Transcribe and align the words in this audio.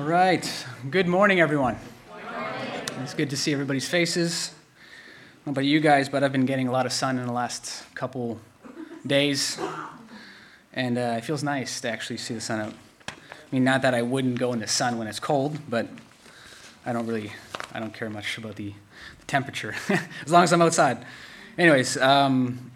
All 0.00 0.06
right. 0.06 0.66
Good 0.88 1.06
morning, 1.06 1.42
everyone. 1.42 1.76
It's 3.02 3.12
good 3.12 3.28
to 3.28 3.36
see 3.36 3.52
everybody's 3.52 3.86
faces. 3.86 4.50
Know 5.44 5.50
about 5.50 5.66
you 5.66 5.78
guys, 5.78 6.08
but 6.08 6.24
I've 6.24 6.32
been 6.32 6.46
getting 6.46 6.68
a 6.68 6.72
lot 6.72 6.86
of 6.86 6.92
sun 6.92 7.18
in 7.18 7.26
the 7.26 7.34
last 7.34 7.84
couple 7.94 8.40
days, 9.06 9.60
and 10.72 10.96
uh, 10.96 11.16
it 11.18 11.24
feels 11.26 11.42
nice 11.42 11.82
to 11.82 11.90
actually 11.90 12.16
see 12.16 12.32
the 12.32 12.40
sun 12.40 12.60
out. 12.60 12.72
I 13.08 13.14
mean, 13.52 13.62
not 13.62 13.82
that 13.82 13.92
I 13.92 14.00
wouldn't 14.00 14.38
go 14.38 14.54
in 14.54 14.60
the 14.60 14.66
sun 14.66 14.96
when 14.96 15.06
it's 15.06 15.20
cold, 15.20 15.58
but 15.68 15.86
I 16.86 16.94
don't 16.94 17.06
really, 17.06 17.30
I 17.74 17.78
don't 17.78 17.92
care 17.92 18.08
much 18.08 18.38
about 18.38 18.56
the, 18.56 18.70
the 18.70 19.26
temperature 19.26 19.74
as 20.24 20.32
long 20.32 20.44
as 20.44 20.52
I'm 20.54 20.62
outside. 20.62 21.04
Anyways, 21.58 21.98
um, 21.98 22.70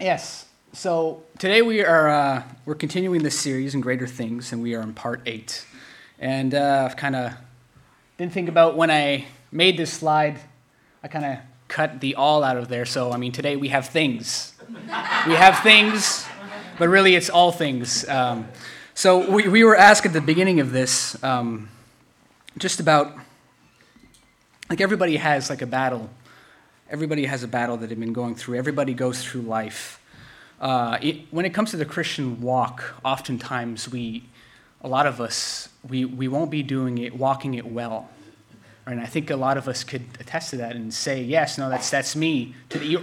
yes. 0.00 0.46
So 0.74 1.24
today 1.40 1.60
we 1.60 1.84
are 1.84 2.08
uh, 2.08 2.42
we're 2.66 2.76
continuing 2.76 3.24
this 3.24 3.36
series 3.36 3.74
in 3.74 3.80
greater 3.80 4.06
things, 4.06 4.52
and 4.52 4.62
we 4.62 4.76
are 4.76 4.82
in 4.82 4.94
part 4.94 5.22
eight. 5.26 5.66
And 6.20 6.54
uh, 6.54 6.86
I've 6.88 6.96
kind 6.96 7.16
of 7.16 7.32
didn't 8.16 8.32
think 8.32 8.48
about 8.48 8.76
when 8.76 8.90
I 8.90 9.24
made 9.50 9.76
this 9.76 9.92
slide. 9.92 10.38
I 11.02 11.08
kind 11.08 11.24
of 11.24 11.38
cut 11.66 12.00
the 12.00 12.14
all 12.14 12.44
out 12.44 12.56
of 12.56 12.68
there. 12.68 12.84
So 12.84 13.10
I 13.10 13.16
mean, 13.16 13.32
today 13.32 13.56
we 13.56 13.68
have 13.68 13.88
things. 13.88 14.54
we 14.68 15.34
have 15.34 15.58
things, 15.64 16.26
but 16.78 16.88
really 16.88 17.16
it's 17.16 17.30
all 17.30 17.50
things. 17.50 18.08
Um, 18.08 18.46
so 18.94 19.28
we, 19.28 19.48
we 19.48 19.64
were 19.64 19.76
asked 19.76 20.06
at 20.06 20.12
the 20.12 20.20
beginning 20.20 20.60
of 20.60 20.70
this 20.70 21.20
um, 21.24 21.68
just 22.58 22.78
about 22.78 23.16
like 24.68 24.80
everybody 24.80 25.16
has 25.16 25.50
like 25.50 25.62
a 25.62 25.66
battle. 25.66 26.08
Everybody 26.88 27.24
has 27.24 27.42
a 27.42 27.48
battle 27.48 27.76
that 27.78 27.88
they've 27.88 27.98
been 27.98 28.12
going 28.12 28.36
through. 28.36 28.58
Everybody 28.58 28.94
goes 28.94 29.24
through 29.24 29.42
life 29.42 30.00
uh, 30.60 30.98
it, 31.00 31.22
when 31.30 31.46
it 31.46 31.50
comes 31.50 31.70
to 31.70 31.76
the 31.76 31.86
Christian 31.86 32.40
walk, 32.42 32.94
oftentimes 33.02 33.90
we, 33.90 34.24
a 34.82 34.88
lot 34.88 35.06
of 35.06 35.20
us, 35.20 35.68
we, 35.88 36.04
we 36.04 36.28
won't 36.28 36.50
be 36.50 36.62
doing 36.62 36.98
it, 36.98 37.14
walking 37.14 37.54
it 37.54 37.66
well. 37.66 38.08
And 38.86 39.00
I 39.00 39.06
think 39.06 39.30
a 39.30 39.36
lot 39.36 39.56
of 39.56 39.68
us 39.68 39.84
could 39.84 40.02
attest 40.18 40.50
to 40.50 40.56
that 40.56 40.74
and 40.74 40.92
say, 40.92 41.22
yes, 41.22 41.58
no, 41.58 41.68
that's, 41.68 41.90
that's 41.90 42.16
me. 42.16 42.54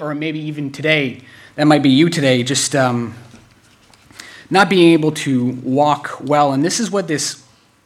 Or 0.02 0.14
maybe 0.16 0.39
even 0.39 0.72
today, 0.72 1.22
that 1.55 1.66
might 1.66 1.83
be 1.83 1.89
you 1.89 2.09
today, 2.09 2.44
just 2.44 2.75
um, 2.75 3.16
not 4.50 4.70
being 4.70 4.92
able 4.94 5.11
to 5.11 5.52
walk 5.64 6.17
well. 6.22 6.52
And 6.52 6.66
this 6.66 6.80
is 6.80 6.92
what 6.92 7.08
this, 7.08 7.44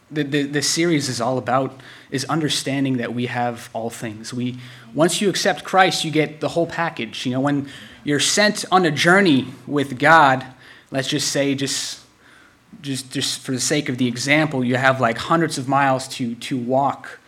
the, 0.09 0.23
the, 0.23 0.43
this 0.43 0.69
series 0.69 1.09
is 1.09 1.21
all 1.21 1.37
about, 1.37 1.79
is 2.09 2.25
understanding 2.25 2.97
that 2.97 3.13
we 3.13 3.27
have 3.27 3.69
all 3.73 3.89
things. 3.89 4.33
We, 4.33 4.57
once 4.95 5.21
you 5.21 5.29
accept 5.29 5.63
Christ, 5.63 6.03
you 6.03 6.11
get 6.11 6.39
the 6.39 6.49
whole 6.49 6.67
package. 6.67 7.25
You 7.25 7.33
know, 7.33 7.41
when 7.41 7.69
you're 8.03 8.19
sent 8.19 8.65
on 8.71 8.85
a 8.85 8.91
journey 8.91 9.47
with 9.67 9.99
God, 9.99 10.45
let's 10.91 11.07
just 11.07 11.31
say, 11.31 11.55
just 11.55 12.00
just 12.81 13.11
just 13.11 13.39
for 13.39 13.51
the 13.51 13.59
sake 13.59 13.89
of 13.89 13.97
the 13.97 14.07
example, 14.07 14.63
you 14.63 14.75
have 14.75 15.01
like 15.01 15.17
hundreds 15.17 15.57
of 15.57 15.67
miles 15.67 16.07
to 16.09 16.35
to 16.35 16.57
walk. 16.57 17.19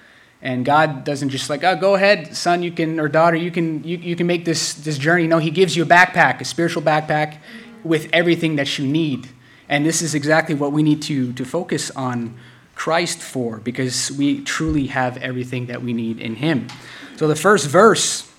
And 0.41 0.65
God 0.65 1.05
doesn't 1.05 1.29
just 1.29 1.49
like, 1.49 1.63
oh, 1.63 1.77
go 1.77 1.95
ahead, 1.95 2.35
son, 2.35 2.63
you 2.63 2.71
can, 2.73 2.99
or 2.99 3.07
daughter, 3.07 3.37
you 3.37 3.49
can, 3.49 3.81
you, 3.85 3.95
you 3.95 4.13
can 4.13 4.27
make 4.27 4.43
this, 4.43 4.73
this 4.73 4.97
journey. 4.97 5.25
No, 5.25 5.37
He 5.37 5.49
gives 5.49 5.73
you 5.77 5.83
a 5.83 5.85
backpack, 5.85 6.41
a 6.41 6.43
spiritual 6.43 6.81
backpack 6.81 7.37
with 7.81 8.09
everything 8.11 8.57
that 8.57 8.77
you 8.77 8.85
need. 8.85 9.29
And 9.69 9.85
this 9.85 10.01
is 10.01 10.13
exactly 10.13 10.53
what 10.53 10.73
we 10.73 10.83
need 10.83 11.01
to, 11.03 11.31
to 11.31 11.45
focus 11.45 11.91
on 11.91 12.37
Christ 12.75 13.19
for, 13.19 13.59
because 13.59 14.11
we 14.11 14.43
truly 14.43 14.87
have 14.87 15.15
everything 15.15 15.67
that 15.67 15.81
we 15.81 15.93
need 15.93 16.19
in 16.19 16.35
Him. 16.35 16.67
So 17.15 17.29
the 17.29 17.37
first 17.37 17.65
verse 17.67 18.29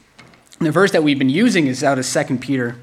the 0.60 0.70
verse 0.70 0.92
that 0.92 1.02
we've 1.02 1.18
been 1.18 1.30
using 1.30 1.66
is 1.66 1.82
out 1.82 1.98
of 1.98 2.04
Second 2.04 2.40
Peter, 2.40 2.76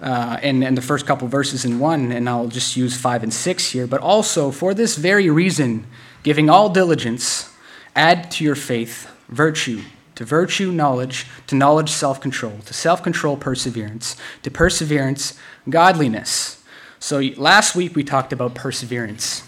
uh, 0.00 0.38
and, 0.42 0.62
and 0.62 0.76
the 0.76 0.82
first 0.82 1.06
couple 1.06 1.26
verses 1.28 1.64
in 1.64 1.78
1, 1.78 2.12
and 2.12 2.28
I'll 2.28 2.48
just 2.48 2.76
use 2.76 2.96
5 2.96 3.24
and 3.24 3.34
6 3.34 3.70
here. 3.70 3.86
But 3.86 4.00
also, 4.00 4.50
for 4.50 4.74
this 4.74 4.96
very 4.96 5.28
reason, 5.28 5.86
giving 6.22 6.48
all 6.48 6.68
diligence, 6.68 7.52
add 7.96 8.30
to 8.32 8.44
your 8.44 8.54
faith 8.54 9.10
virtue, 9.28 9.82
to 10.14 10.24
virtue, 10.24 10.72
knowledge, 10.72 11.26
to 11.46 11.54
knowledge, 11.54 11.90
self 11.90 12.20
control, 12.20 12.58
to 12.66 12.74
self 12.74 13.02
control, 13.02 13.36
perseverance, 13.36 14.16
to 14.42 14.50
perseverance, 14.50 15.38
godliness. 15.68 16.62
So 17.00 17.20
last 17.36 17.74
week 17.74 17.94
we 17.94 18.04
talked 18.04 18.32
about 18.32 18.54
perseverance, 18.54 19.42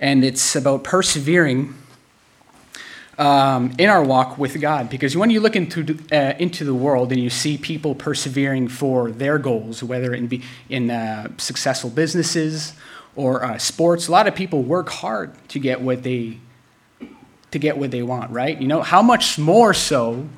and 0.00 0.24
it's 0.24 0.56
about 0.56 0.84
persevering 0.84 1.74
um, 3.18 3.72
in 3.78 3.88
our 3.88 4.02
walk 4.02 4.38
with 4.38 4.60
God. 4.60 4.90
Because 4.90 5.16
when 5.16 5.30
you 5.30 5.40
look 5.40 5.56
into, 5.56 5.98
uh, 6.12 6.34
into 6.38 6.64
the 6.64 6.74
world 6.74 7.12
and 7.12 7.20
you 7.20 7.30
see 7.30 7.56
people 7.56 7.94
persevering 7.94 8.68
for 8.68 9.10
their 9.10 9.38
goals, 9.38 9.82
whether 9.82 10.14
it 10.14 10.28
be 10.28 10.42
in 10.68 10.90
uh, 10.90 11.28
successful 11.36 11.90
businesses 11.90 12.74
or 13.16 13.44
uh, 13.44 13.58
sports, 13.58 14.08
a 14.08 14.12
lot 14.12 14.26
of 14.26 14.34
people 14.34 14.62
work 14.62 14.88
hard 14.88 15.32
to 15.48 15.58
get 15.58 15.80
what 15.80 16.02
they 16.02 16.38
to 17.50 17.58
get 17.60 17.78
what 17.78 17.92
they 17.92 18.02
want, 18.02 18.32
right? 18.32 18.60
You 18.60 18.66
know, 18.66 18.82
how 18.82 19.00
much 19.00 19.38
more 19.38 19.72
so 19.72 20.28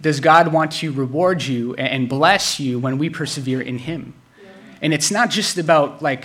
does 0.00 0.18
God 0.18 0.52
want 0.52 0.72
to 0.72 0.90
reward 0.90 1.44
you 1.44 1.74
and 1.74 2.08
bless 2.08 2.58
you 2.58 2.80
when 2.80 2.98
we 2.98 3.08
persevere 3.08 3.60
in 3.60 3.78
Him? 3.78 4.12
And 4.82 4.92
it's 4.92 5.12
not 5.12 5.30
just 5.30 5.56
about 5.56 6.02
like, 6.02 6.24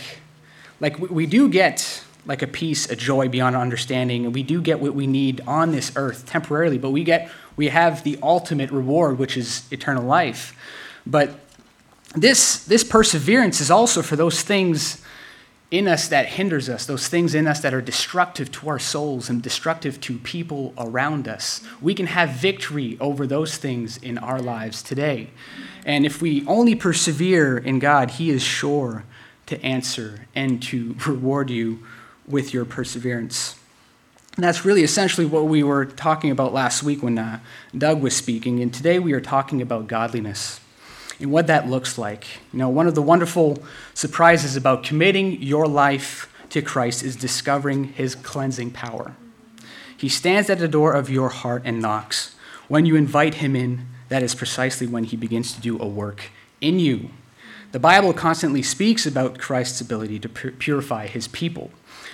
like 0.79 0.97
we 0.97 1.27
do 1.27 1.49
get 1.49 2.03
like 2.25 2.41
a 2.41 2.47
peace, 2.47 2.89
a 2.89 2.95
joy 2.95 3.27
beyond 3.27 3.55
understanding. 3.55 4.25
And 4.25 4.33
we 4.33 4.43
do 4.43 4.61
get 4.61 4.79
what 4.79 4.93
we 4.93 5.07
need 5.07 5.41
on 5.47 5.71
this 5.71 5.91
earth 5.95 6.25
temporarily, 6.25 6.77
but 6.77 6.91
we 6.91 7.03
get 7.03 7.29
we 7.55 7.67
have 7.67 8.03
the 8.03 8.17
ultimate 8.23 8.71
reward, 8.71 9.19
which 9.19 9.37
is 9.37 9.67
eternal 9.71 10.03
life. 10.03 10.55
But 11.05 11.31
this 12.15 12.63
this 12.65 12.83
perseverance 12.83 13.61
is 13.61 13.69
also 13.69 14.01
for 14.01 14.15
those 14.15 14.41
things 14.41 15.01
in 15.73 15.87
us 15.87 16.07
that 16.09 16.27
hinders 16.27 16.69
us, 16.69 16.85
those 16.85 17.07
things 17.07 17.33
in 17.33 17.47
us 17.47 17.59
that 17.61 17.73
are 17.73 17.81
destructive 17.81 18.51
to 18.51 18.69
our 18.69 18.77
souls 18.77 19.27
and 19.27 19.41
destructive 19.41 19.99
to 19.99 20.19
people 20.19 20.71
around 20.77 21.27
us. 21.27 21.61
We 21.81 21.95
can 21.95 22.05
have 22.05 22.29
victory 22.29 22.95
over 22.99 23.25
those 23.25 23.57
things 23.57 23.97
in 23.97 24.19
our 24.19 24.39
lives 24.39 24.83
today. 24.83 25.31
And 25.83 26.05
if 26.05 26.21
we 26.21 26.45
only 26.45 26.75
persevere 26.75 27.57
in 27.57 27.79
God, 27.79 28.11
He 28.11 28.29
is 28.29 28.43
sure 28.43 29.03
to 29.47 29.59
answer 29.65 30.27
and 30.35 30.61
to 30.63 30.95
reward 31.07 31.49
you 31.49 31.79
with 32.27 32.53
your 32.53 32.65
perseverance. 32.65 33.55
And 34.35 34.43
that's 34.43 34.65
really 34.65 34.83
essentially 34.83 35.25
what 35.25 35.45
we 35.45 35.61
were 35.61 35.85
talking 35.85 36.31
about 36.31 36.53
last 36.53 36.81
week 36.81 37.03
when 37.03 37.19
uh, 37.19 37.39
Doug 37.77 38.01
was 38.01 38.15
speaking. 38.15 38.61
And 38.61 38.73
today 38.73 38.97
we 38.97 39.13
are 39.13 39.21
talking 39.21 39.61
about 39.61 39.87
godliness 39.87 40.59
and 41.19 41.31
what 41.31 41.47
that 41.47 41.69
looks 41.69 41.97
like. 41.97 42.25
You 42.51 42.59
know, 42.59 42.69
one 42.69 42.87
of 42.87 42.95
the 42.95 43.01
wonderful 43.01 43.61
surprises 43.93 44.55
about 44.55 44.83
committing 44.83 45.41
your 45.41 45.67
life 45.67 46.29
to 46.49 46.61
Christ 46.61 47.03
is 47.03 47.15
discovering 47.15 47.85
his 47.85 48.15
cleansing 48.15 48.71
power. 48.71 49.15
He 49.95 50.09
stands 50.09 50.49
at 50.49 50.59
the 50.59 50.67
door 50.67 50.93
of 50.93 51.09
your 51.09 51.29
heart 51.29 51.61
and 51.65 51.81
knocks. 51.81 52.35
When 52.67 52.85
you 52.85 52.95
invite 52.95 53.35
him 53.35 53.55
in, 53.55 53.87
that 54.09 54.23
is 54.23 54.35
precisely 54.35 54.87
when 54.87 55.03
he 55.03 55.15
begins 55.15 55.53
to 55.53 55.61
do 55.61 55.79
a 55.79 55.87
work 55.87 56.31
in 56.59 56.79
you. 56.79 57.09
The 57.71 57.79
Bible 57.79 58.13
constantly 58.13 58.61
speaks 58.61 59.05
about 59.05 59.39
Christ's 59.39 59.81
ability 59.81 60.19
to 60.19 60.29
purify 60.29 61.07
his 61.07 61.27
people. 61.27 61.71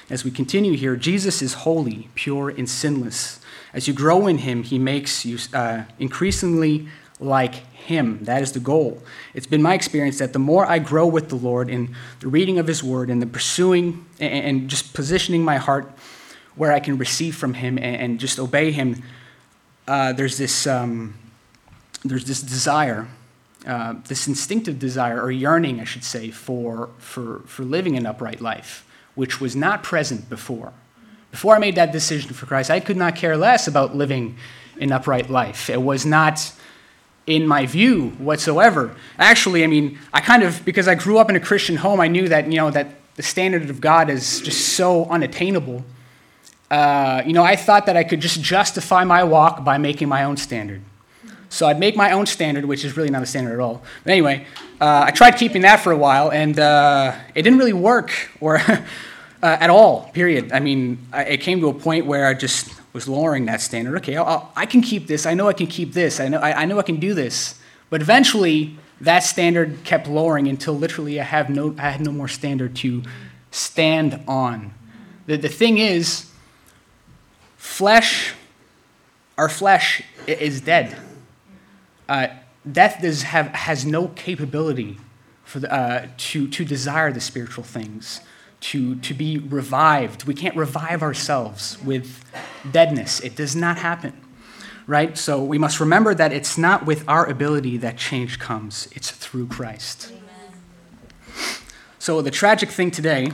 As 0.09 0.25
we 0.25 0.31
continue 0.31 0.75
here, 0.75 0.95
Jesus 0.95 1.41
is 1.43 1.53
holy, 1.53 2.09
pure, 2.15 2.49
and 2.49 2.67
sinless. 2.67 3.39
As 3.73 3.87
you 3.87 3.93
grow 3.93 4.25
in 4.25 4.39
him, 4.39 4.63
he 4.63 4.79
makes 4.79 5.23
you 5.23 5.37
uh, 5.53 5.83
increasingly 5.99 6.87
like 7.19 7.56
him. 7.75 8.23
That 8.23 8.41
is 8.41 8.53
the 8.53 8.59
goal. 8.59 9.03
It's 9.35 9.45
been 9.45 9.61
my 9.61 9.75
experience 9.75 10.17
that 10.17 10.33
the 10.33 10.39
more 10.39 10.65
I 10.65 10.79
grow 10.79 11.06
with 11.06 11.29
the 11.29 11.35
Lord 11.35 11.69
in 11.69 11.95
the 12.21 12.27
reading 12.27 12.57
of 12.57 12.65
his 12.65 12.83
word 12.83 13.11
and 13.11 13.21
the 13.21 13.27
pursuing 13.27 14.06
and 14.19 14.67
just 14.67 14.94
positioning 14.94 15.44
my 15.44 15.57
heart 15.57 15.91
where 16.55 16.71
I 16.71 16.79
can 16.79 16.97
receive 16.97 17.35
from 17.35 17.53
him 17.53 17.77
and 17.77 18.19
just 18.19 18.39
obey 18.39 18.71
him, 18.71 19.03
uh, 19.88 20.13
there's, 20.13 20.38
this, 20.38 20.65
um, 20.65 21.13
there's 22.03 22.25
this 22.25 22.41
desire, 22.41 23.07
uh, 23.67 23.95
this 24.07 24.27
instinctive 24.27 24.79
desire 24.79 25.21
or 25.21 25.29
yearning, 25.29 25.79
I 25.79 25.83
should 25.83 26.03
say, 26.03 26.31
for, 26.31 26.89
for, 26.97 27.41
for 27.45 27.63
living 27.63 27.95
an 27.95 28.07
upright 28.07 28.41
life 28.41 28.85
which 29.19 29.42
was 29.42 29.54
not 29.54 29.83
present 29.83 30.30
before. 30.30 30.71
Before 31.30 31.54
I 31.54 31.60
made 31.60 31.75
that 31.75 31.92
decision 31.92 32.31
for 32.31 32.45
Christ, 32.45 32.71
I 32.71 32.80
could 32.80 32.95
not 32.95 33.18
care 33.18 33.36
less 33.36 33.68
about 33.68 33.94
living 33.94 34.38
an 34.80 34.94
upright 34.94 35.30
life. 35.30 35.69
It 35.69 35.81
was 35.81 36.06
not 36.06 36.54
in 37.27 37.45
my 37.45 37.66
view 37.66 38.12
whatsoever. 38.12 38.95
Actually, 39.18 39.66
I 39.66 39.68
mean, 39.68 40.00
I 40.13 40.21
kind 40.21 40.42
of, 40.42 40.63
because 40.63 40.88
I 40.88 40.95
grew 40.95 41.18
up 41.18 41.30
in 41.30 41.36
a 41.36 41.39
Christian 41.42 41.75
home, 41.75 42.00
I 42.00 42.07
knew 42.07 42.30
that, 42.30 42.50
you 42.50 42.56
know, 42.56 42.71
that 42.71 42.88
the 43.18 43.24
standard 43.24 43.69
of 43.69 43.81
God 43.81 44.10
is 44.10 44.39
just 44.39 44.69
so 44.69 45.04
unattainable. 45.07 45.83
Uh, 46.72 47.22
you 47.25 47.33
know, 47.33 47.44
I 47.44 47.57
thought 47.57 47.88
that 47.88 47.98
I 47.98 48.06
could 48.06 48.22
just 48.22 48.42
justify 48.42 49.04
my 49.04 49.25
walk 49.25 49.65
by 49.65 49.77
making 49.77 50.07
my 50.07 50.24
own 50.24 50.38
standard. 50.38 50.81
So 51.50 51.68
I'd 51.68 51.80
make 51.80 51.96
my 51.96 52.12
own 52.12 52.28
standard, 52.28 52.66
which 52.66 52.86
is 52.86 52.96
really 52.96 53.10
not 53.10 53.24
a 53.24 53.25
standard 53.25 53.54
at 53.54 53.60
all. 53.60 53.81
But 54.04 54.12
anyway, 54.12 54.46
uh, 54.80 55.06
I 55.07 55.12
tried 55.12 55.31
keeping 55.31 55.63
that 55.63 55.78
for 55.78 55.92
a 55.92 55.98
while, 55.98 56.31
and 56.31 56.60
uh, 56.60 57.16
it 57.34 57.42
didn't 57.42 57.57
really 57.57 57.74
work, 57.74 58.12
or 58.40 58.57
uh, 58.57 58.78
at 59.42 59.69
all. 59.69 60.10
Period. 60.13 60.51
I 60.51 60.60
mean, 60.60 61.00
I, 61.12 61.24
it 61.24 61.38
came 61.42 61.60
to 61.62 61.69
a 61.69 61.74
point 61.74 62.06
where 62.06 62.28
I 62.28 62.36
just 62.36 62.69
was 62.94 63.07
lowering 63.07 63.46
that 63.46 63.62
standard. 63.62 63.98
Okay, 63.98 64.16
I'll, 64.16 64.25
I'll, 64.25 64.54
i 64.56 64.66
can 64.66 64.81
keep 64.81 65.07
this. 65.07 65.25
I 65.25 65.34
know 65.34 65.48
I 65.48 65.54
can 65.54 65.68
keep 65.68 65.94
this. 65.94 66.19
I 66.19 66.28
know 66.28 66.40
I, 66.40 66.62
I 66.62 66.66
know 66.66 66.80
I 66.80 66.84
can 66.84 67.00
do 67.00 67.13
this. 67.13 67.60
But 67.90 68.01
eventually, 68.01 68.78
that 69.01 69.19
standard 69.19 69.84
kept 69.84 70.07
lowering 70.07 70.48
until 70.48 70.74
literally 70.74 71.19
I 71.19 71.24
have 71.24 71.50
no 71.50 71.75
I 71.80 71.90
had 71.90 72.01
no 72.01 72.12
more 72.12 72.28
standard 72.28 72.75
to 72.78 73.04
stand 73.51 74.22
on. 74.28 74.74
The, 75.25 75.38
the 75.38 75.50
thing 75.50 75.78
is, 75.80 76.30
flesh, 77.57 78.34
our 79.38 79.50
flesh 79.50 80.04
is 80.28 80.62
dead. 80.62 80.98
Uh, 82.09 82.27
death 82.69 82.97
does 83.01 83.21
have, 83.21 83.47
has 83.50 83.85
no 83.85 84.07
capability 84.09 84.97
for 85.44 85.59
the, 85.59 85.71
uh, 85.71 86.07
to, 86.17 86.47
to 86.47 86.65
desire 86.65 87.11
the 87.11 87.21
spiritual 87.21 87.63
things, 87.63 88.21
to, 88.61 88.95
to 88.95 89.13
be 89.13 89.38
revived. 89.38 90.25
We 90.25 90.33
can't 90.33 90.56
revive 90.56 91.03
ourselves 91.03 91.77
with 91.83 92.25
deadness, 92.69 93.19
it 93.19 93.35
does 93.35 93.56
not 93.56 93.77
happen. 93.77 94.13
Right? 94.88 95.15
So 95.19 95.44
we 95.44 95.59
must 95.59 95.79
remember 95.79 96.15
that 96.15 96.33
it's 96.33 96.57
not 96.57 96.88
with 96.88 97.07
our 97.07 97.23
ability 97.27 97.77
that 97.77 97.95
change 97.95 98.39
comes, 98.39 98.89
it's 98.91 99.12
through 99.12 99.45
Christ. 99.47 100.12
Amen. 100.12 101.44
So 102.00 102.23
the 102.23 102.31
tragic 102.31 102.69
thing 102.71 102.89
today 102.89 103.31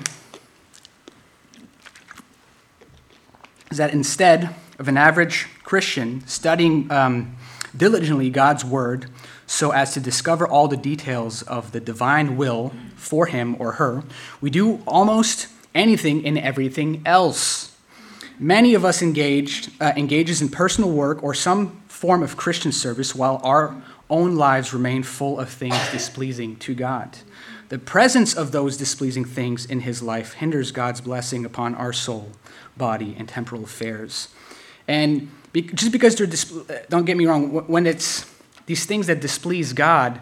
is 3.71 3.77
that 3.77 3.93
instead 3.93 4.53
of 4.79 4.89
an 4.89 4.97
average 4.97 5.47
Christian 5.63 6.27
studying 6.27 6.91
um, 6.91 7.37
diligently 7.77 8.29
God's 8.29 8.63
word 8.65 9.07
so 9.47 9.71
as 9.71 9.93
to 9.93 9.99
discover 9.99 10.47
all 10.47 10.67
the 10.67 10.77
details 10.77 11.41
of 11.43 11.71
the 11.71 11.79
divine 11.79 12.37
will 12.37 12.73
for 12.95 13.27
him 13.27 13.55
or 13.59 13.73
her, 13.73 14.03
we 14.41 14.49
do 14.49 14.81
almost 14.87 15.47
anything 15.73 16.25
and 16.25 16.37
everything 16.37 17.01
else. 17.05 17.75
Many 18.39 18.73
of 18.73 18.83
us 18.83 19.01
engaged, 19.01 19.71
uh, 19.79 19.93
engages 19.95 20.41
in 20.41 20.49
personal 20.49 20.91
work 20.91 21.23
or 21.23 21.33
some 21.33 21.81
form 21.87 22.23
of 22.23 22.37
Christian 22.37 22.71
service 22.71 23.15
while 23.15 23.39
our 23.43 23.81
own 24.09 24.35
lives 24.35 24.73
remain 24.73 25.03
full 25.03 25.39
of 25.39 25.49
things 25.49 25.77
displeasing 25.91 26.55
to 26.57 26.75
God. 26.75 27.17
The 27.69 27.79
presence 27.79 28.35
of 28.35 28.51
those 28.51 28.77
displeasing 28.77 29.25
things 29.25 29.65
in 29.65 29.81
his 29.81 30.03
life 30.03 30.33
hinders 30.33 30.71
God's 30.71 31.01
blessing 31.01 31.45
upon 31.45 31.73
our 31.75 31.93
soul, 31.93 32.31
body, 32.77 33.15
and 33.17 33.27
temporal 33.27 33.63
affairs. 33.63 34.29
And 34.87 35.31
be, 35.55 35.61
just 35.61 35.93
because 35.93 36.15
they're, 36.17 36.27
dis- 36.27 36.51
don't 36.89 37.05
get 37.05 37.15
me 37.15 37.25
wrong, 37.25 37.49
when 37.67 37.87
it's 37.87 38.29
these 38.65 38.85
things 38.85 39.07
that 39.07 39.21
displease 39.21 39.71
God, 39.71 40.19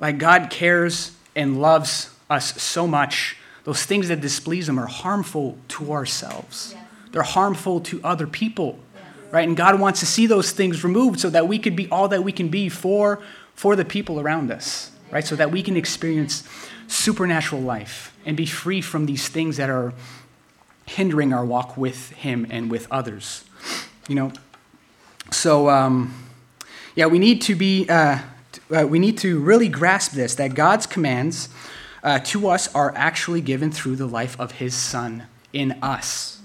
like 0.00 0.16
God 0.16 0.48
cares 0.48 1.12
and 1.36 1.60
loves 1.60 2.08
us 2.30 2.60
so 2.60 2.86
much, 2.86 3.36
those 3.64 3.84
things 3.84 4.08
that 4.08 4.22
displease 4.22 4.70
Him 4.70 4.80
are 4.80 4.86
harmful 4.86 5.58
to 5.68 5.92
ourselves. 5.92 6.74
They're 7.12 7.22
harmful 7.22 7.80
to 7.80 8.00
other 8.02 8.26
people, 8.26 8.78
right? 9.30 9.46
And 9.46 9.56
God 9.56 9.78
wants 9.78 10.00
to 10.00 10.06
see 10.06 10.26
those 10.26 10.52
things 10.52 10.82
removed 10.82 11.20
so 11.20 11.28
that 11.28 11.46
we 11.46 11.58
could 11.58 11.76
be 11.76 11.86
all 11.90 12.08
that 12.08 12.24
we 12.24 12.32
can 12.32 12.48
be 12.48 12.70
for, 12.70 13.20
for 13.54 13.76
the 13.76 13.84
people 13.84 14.18
around 14.18 14.50
us, 14.50 14.90
right? 15.10 15.24
So 15.24 15.36
that 15.36 15.50
we 15.50 15.62
can 15.62 15.76
experience 15.76 16.48
supernatural 16.86 17.60
life 17.60 18.16
and 18.24 18.38
be 18.38 18.46
free 18.46 18.80
from 18.80 19.04
these 19.04 19.28
things 19.28 19.58
that 19.58 19.68
are 19.68 19.92
hindering 20.86 21.34
our 21.34 21.44
walk 21.44 21.76
with 21.76 22.10
Him 22.12 22.46
and 22.48 22.70
with 22.70 22.90
others. 22.90 23.44
You 24.08 24.14
know, 24.14 24.32
so 25.32 25.68
um, 25.68 26.14
yeah, 26.94 27.06
we 27.06 27.18
need 27.18 27.40
to 27.42 27.54
be, 27.54 27.88
uh, 27.88 28.18
uh, 28.70 28.86
we 28.86 28.98
need 28.98 29.18
to 29.18 29.40
really 29.40 29.68
grasp 29.68 30.12
this 30.12 30.34
that 30.34 30.54
God's 30.54 30.86
commands 30.86 31.48
uh, 32.02 32.18
to 32.20 32.48
us 32.48 32.72
are 32.74 32.92
actually 32.96 33.40
given 33.40 33.70
through 33.70 33.96
the 33.96 34.06
life 34.06 34.38
of 34.38 34.52
His 34.52 34.74
Son 34.74 35.24
in 35.52 35.72
us. 35.82 36.40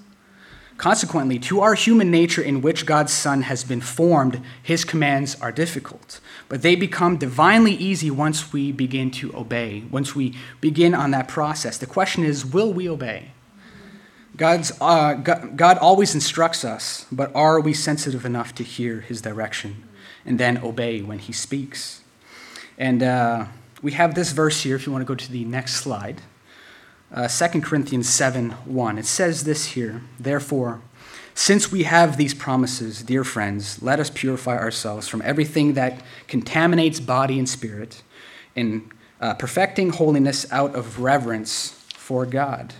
Consequently, 0.77 1.39
to 1.39 1.59
our 1.61 1.73
human 1.73 2.11
nature 2.11 2.41
in 2.41 2.61
which 2.61 2.85
God's 2.85 3.11
Son 3.11 3.41
has 3.41 3.63
been 3.63 3.81
formed, 3.81 4.41
His 4.61 4.85
commands 4.85 5.35
are 5.41 5.51
difficult. 5.51 6.19
But 6.49 6.61
they 6.61 6.75
become 6.75 7.17
divinely 7.17 7.73
easy 7.73 8.11
once 8.11 8.53
we 8.53 8.71
begin 8.71 9.09
to 9.11 9.35
obey, 9.35 9.83
once 9.89 10.15
we 10.15 10.35
begin 10.61 10.93
on 10.93 11.11
that 11.11 11.27
process. 11.27 11.77
The 11.77 11.87
question 11.87 12.23
is 12.23 12.45
will 12.45 12.71
we 12.71 12.87
obey? 12.87 13.31
God's, 14.37 14.71
uh, 14.79 15.13
God, 15.15 15.77
always 15.79 16.13
instructs 16.13 16.63
us, 16.63 17.05
but 17.11 17.35
are 17.35 17.59
we 17.59 17.73
sensitive 17.73 18.25
enough 18.25 18.53
to 18.55 18.63
hear 18.63 19.01
His 19.01 19.21
direction 19.21 19.83
and 20.25 20.39
then 20.39 20.59
obey 20.59 21.01
when 21.01 21.19
He 21.19 21.33
speaks? 21.33 22.01
And 22.77 23.01
uh, 23.01 23.45
we 23.81 23.93
have 23.93 24.13
this 24.15 24.31
verse 24.31 24.61
here, 24.61 24.75
if 24.75 24.85
you 24.85 24.91
want 24.91 25.01
to 25.01 25.07
go 25.07 25.15
to 25.15 25.31
the 25.31 25.43
next 25.43 25.75
slide 25.75 26.21
uh, 27.11 27.27
2 27.27 27.61
Corinthians 27.61 28.09
7 28.09 28.51
1. 28.51 28.97
It 28.97 29.05
says 29.05 29.43
this 29.43 29.67
here 29.67 30.01
Therefore, 30.19 30.81
since 31.33 31.71
we 31.71 31.83
have 31.83 32.17
these 32.17 32.33
promises, 32.33 33.03
dear 33.03 33.23
friends, 33.23 33.81
let 33.81 33.99
us 33.99 34.09
purify 34.09 34.57
ourselves 34.57 35.07
from 35.07 35.21
everything 35.21 35.73
that 35.73 36.01
contaminates 36.27 36.99
body 36.99 37.37
and 37.37 37.47
spirit, 37.47 38.01
in 38.55 38.91
uh, 39.21 39.33
perfecting 39.35 39.91
holiness 39.91 40.51
out 40.51 40.75
of 40.75 40.99
reverence 40.99 41.69
for 41.93 42.25
God. 42.25 42.73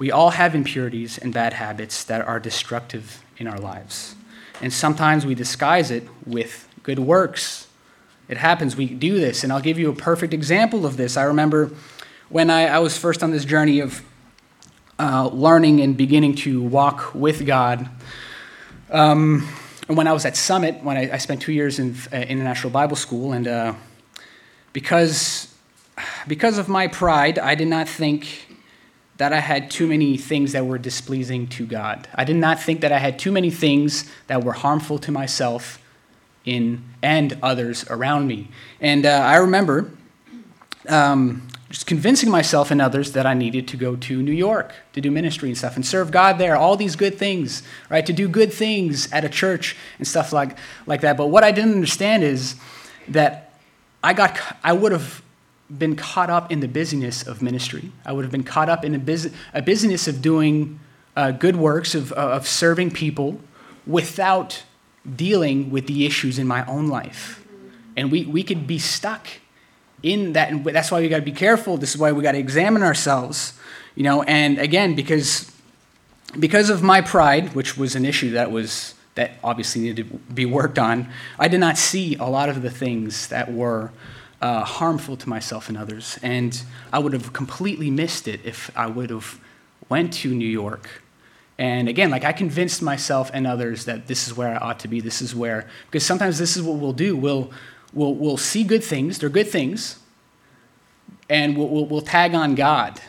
We 0.00 0.10
all 0.10 0.30
have 0.30 0.54
impurities 0.54 1.18
and 1.18 1.30
bad 1.30 1.52
habits 1.52 2.04
that 2.04 2.26
are 2.26 2.40
destructive 2.40 3.22
in 3.36 3.46
our 3.46 3.58
lives. 3.58 4.14
And 4.62 4.72
sometimes 4.72 5.26
we 5.26 5.34
disguise 5.34 5.90
it 5.90 6.08
with 6.24 6.66
good 6.82 6.98
works. 6.98 7.68
It 8.26 8.38
happens, 8.38 8.76
we 8.76 8.86
do 8.86 9.20
this. 9.20 9.44
And 9.44 9.52
I'll 9.52 9.60
give 9.60 9.78
you 9.78 9.90
a 9.90 9.94
perfect 9.94 10.32
example 10.32 10.86
of 10.86 10.96
this. 10.96 11.18
I 11.18 11.24
remember 11.24 11.70
when 12.30 12.48
I, 12.48 12.68
I 12.68 12.78
was 12.78 12.96
first 12.96 13.22
on 13.22 13.30
this 13.30 13.44
journey 13.44 13.80
of 13.80 14.02
uh, 14.98 15.28
learning 15.28 15.82
and 15.82 15.94
beginning 15.98 16.34
to 16.36 16.62
walk 16.62 17.14
with 17.14 17.44
God. 17.44 17.86
Um, 18.90 19.46
and 19.86 19.98
when 19.98 20.08
I 20.08 20.14
was 20.14 20.24
at 20.24 20.34
Summit, 20.34 20.82
when 20.82 20.96
I, 20.96 21.12
I 21.12 21.18
spent 21.18 21.42
two 21.42 21.52
years 21.52 21.78
in 21.78 21.94
uh, 22.10 22.16
International 22.16 22.70
Bible 22.70 22.96
School, 22.96 23.32
and 23.32 23.46
uh, 23.46 23.74
because, 24.72 25.54
because 26.26 26.56
of 26.56 26.70
my 26.70 26.86
pride, 26.86 27.38
I 27.38 27.54
did 27.54 27.68
not 27.68 27.86
think 27.86 28.49
that 29.20 29.34
I 29.34 29.40
had 29.40 29.70
too 29.70 29.86
many 29.86 30.16
things 30.16 30.52
that 30.52 30.64
were 30.64 30.78
displeasing 30.78 31.46
to 31.48 31.66
God. 31.66 32.08
I 32.14 32.24
did 32.24 32.36
not 32.36 32.58
think 32.58 32.80
that 32.80 32.90
I 32.90 32.96
had 32.96 33.18
too 33.18 33.30
many 33.30 33.50
things 33.50 34.10
that 34.28 34.42
were 34.42 34.54
harmful 34.54 34.98
to 34.98 35.12
myself 35.12 35.78
in, 36.46 36.82
and 37.02 37.38
others 37.42 37.84
around 37.90 38.28
me. 38.28 38.48
And 38.80 39.04
uh, 39.04 39.10
I 39.10 39.36
remember 39.36 39.90
um, 40.88 41.46
just 41.68 41.86
convincing 41.86 42.30
myself 42.30 42.70
and 42.70 42.80
others 42.80 43.12
that 43.12 43.26
I 43.26 43.34
needed 43.34 43.68
to 43.68 43.76
go 43.76 43.94
to 43.94 44.22
New 44.22 44.32
York 44.32 44.72
to 44.94 45.02
do 45.02 45.10
ministry 45.10 45.50
and 45.50 45.58
stuff 45.58 45.76
and 45.76 45.84
serve 45.84 46.10
God 46.10 46.38
there, 46.38 46.56
all 46.56 46.76
these 46.76 46.96
good 46.96 47.18
things, 47.18 47.62
right? 47.90 48.06
To 48.06 48.14
do 48.14 48.26
good 48.26 48.50
things 48.50 49.12
at 49.12 49.22
a 49.22 49.28
church 49.28 49.76
and 49.98 50.08
stuff 50.08 50.32
like, 50.32 50.56
like 50.86 51.02
that. 51.02 51.18
But 51.18 51.26
what 51.26 51.44
I 51.44 51.52
didn't 51.52 51.74
understand 51.74 52.24
is 52.24 52.56
that 53.06 53.52
I, 54.02 54.14
got, 54.14 54.40
I 54.64 54.72
would 54.72 54.92
have 54.92 55.22
been 55.78 55.96
caught 55.96 56.30
up 56.30 56.50
in 56.50 56.60
the 56.60 56.68
busyness 56.68 57.26
of 57.26 57.42
ministry. 57.42 57.92
I 58.04 58.12
would 58.12 58.24
have 58.24 58.32
been 58.32 58.44
caught 58.44 58.68
up 58.68 58.84
in 58.84 58.94
a, 58.94 58.98
bus- 58.98 59.28
a 59.54 59.62
business 59.62 60.08
of 60.08 60.20
doing 60.20 60.80
uh, 61.16 61.30
good 61.30 61.56
works, 61.56 61.94
of, 61.94 62.12
of 62.12 62.46
serving 62.46 62.90
people 62.90 63.40
without 63.86 64.62
dealing 65.16 65.70
with 65.70 65.86
the 65.86 66.06
issues 66.06 66.38
in 66.38 66.46
my 66.46 66.64
own 66.66 66.88
life. 66.88 67.44
And 67.96 68.10
we, 68.10 68.24
we 68.24 68.42
could 68.42 68.66
be 68.66 68.78
stuck 68.78 69.26
in 70.02 70.32
that 70.32 70.50
and 70.50 70.64
that's 70.64 70.90
why 70.90 71.00
we 71.00 71.08
got 71.08 71.16
to 71.16 71.22
be 71.22 71.32
careful 71.32 71.76
this 71.76 71.90
is 71.90 71.98
why 71.98 72.12
we 72.12 72.22
got 72.22 72.32
to 72.32 72.38
examine 72.38 72.82
ourselves 72.82 73.52
you 73.94 74.02
know 74.02 74.22
and 74.22 74.58
again 74.58 74.94
because 74.94 75.50
because 76.38 76.70
of 76.70 76.82
my 76.82 77.00
pride 77.00 77.54
which 77.54 77.76
was 77.76 77.94
an 77.94 78.04
issue 78.04 78.30
that 78.30 78.50
was 78.50 78.94
that 79.14 79.32
obviously 79.44 79.82
needed 79.82 80.08
to 80.08 80.16
be 80.32 80.46
worked 80.46 80.78
on 80.78 81.06
i 81.38 81.48
did 81.48 81.60
not 81.60 81.76
see 81.76 82.16
a 82.16 82.24
lot 82.24 82.48
of 82.48 82.62
the 82.62 82.70
things 82.70 83.28
that 83.28 83.52
were 83.52 83.90
uh, 84.40 84.64
harmful 84.64 85.16
to 85.16 85.28
myself 85.28 85.68
and 85.68 85.76
others. 85.76 86.18
And 86.22 86.60
i 86.92 86.98
would 86.98 87.12
have 87.12 87.32
completely 87.32 87.90
missed 87.90 88.26
it 88.28 88.40
if 88.44 88.70
i 88.76 88.86
would 88.86 89.10
have 89.10 89.40
went 89.88 90.12
to 90.14 90.34
new 90.34 90.48
york. 90.48 91.02
And 91.58 91.88
again 91.88 92.10
like 92.10 92.24
i 92.24 92.32
convinced 92.32 92.82
myself 92.82 93.30
and 93.32 93.46
others 93.46 93.84
that 93.84 94.06
this 94.06 94.26
is 94.26 94.34
where 94.34 94.48
i 94.48 94.56
ought 94.56 94.80
to 94.80 94.88
be 94.88 95.00
this 95.00 95.20
is 95.20 95.34
where 95.34 95.68
because 95.86 96.04
sometimes 96.06 96.38
this 96.38 96.56
is 96.56 96.62
what 96.62 96.78
we'll 96.78 96.92
do. 96.92 97.16
We'll 97.16 97.50
we'll, 97.92 98.14
we'll 98.14 98.36
see 98.36 98.64
good 98.64 98.84
things, 98.84 99.18
they're 99.18 99.28
good 99.28 99.48
things, 99.48 99.98
and 101.28 101.56
we'll, 101.56 101.68
we'll, 101.68 101.86
we'll 101.86 102.00
tag 102.00 102.34
on 102.34 102.54
God. 102.54 103.00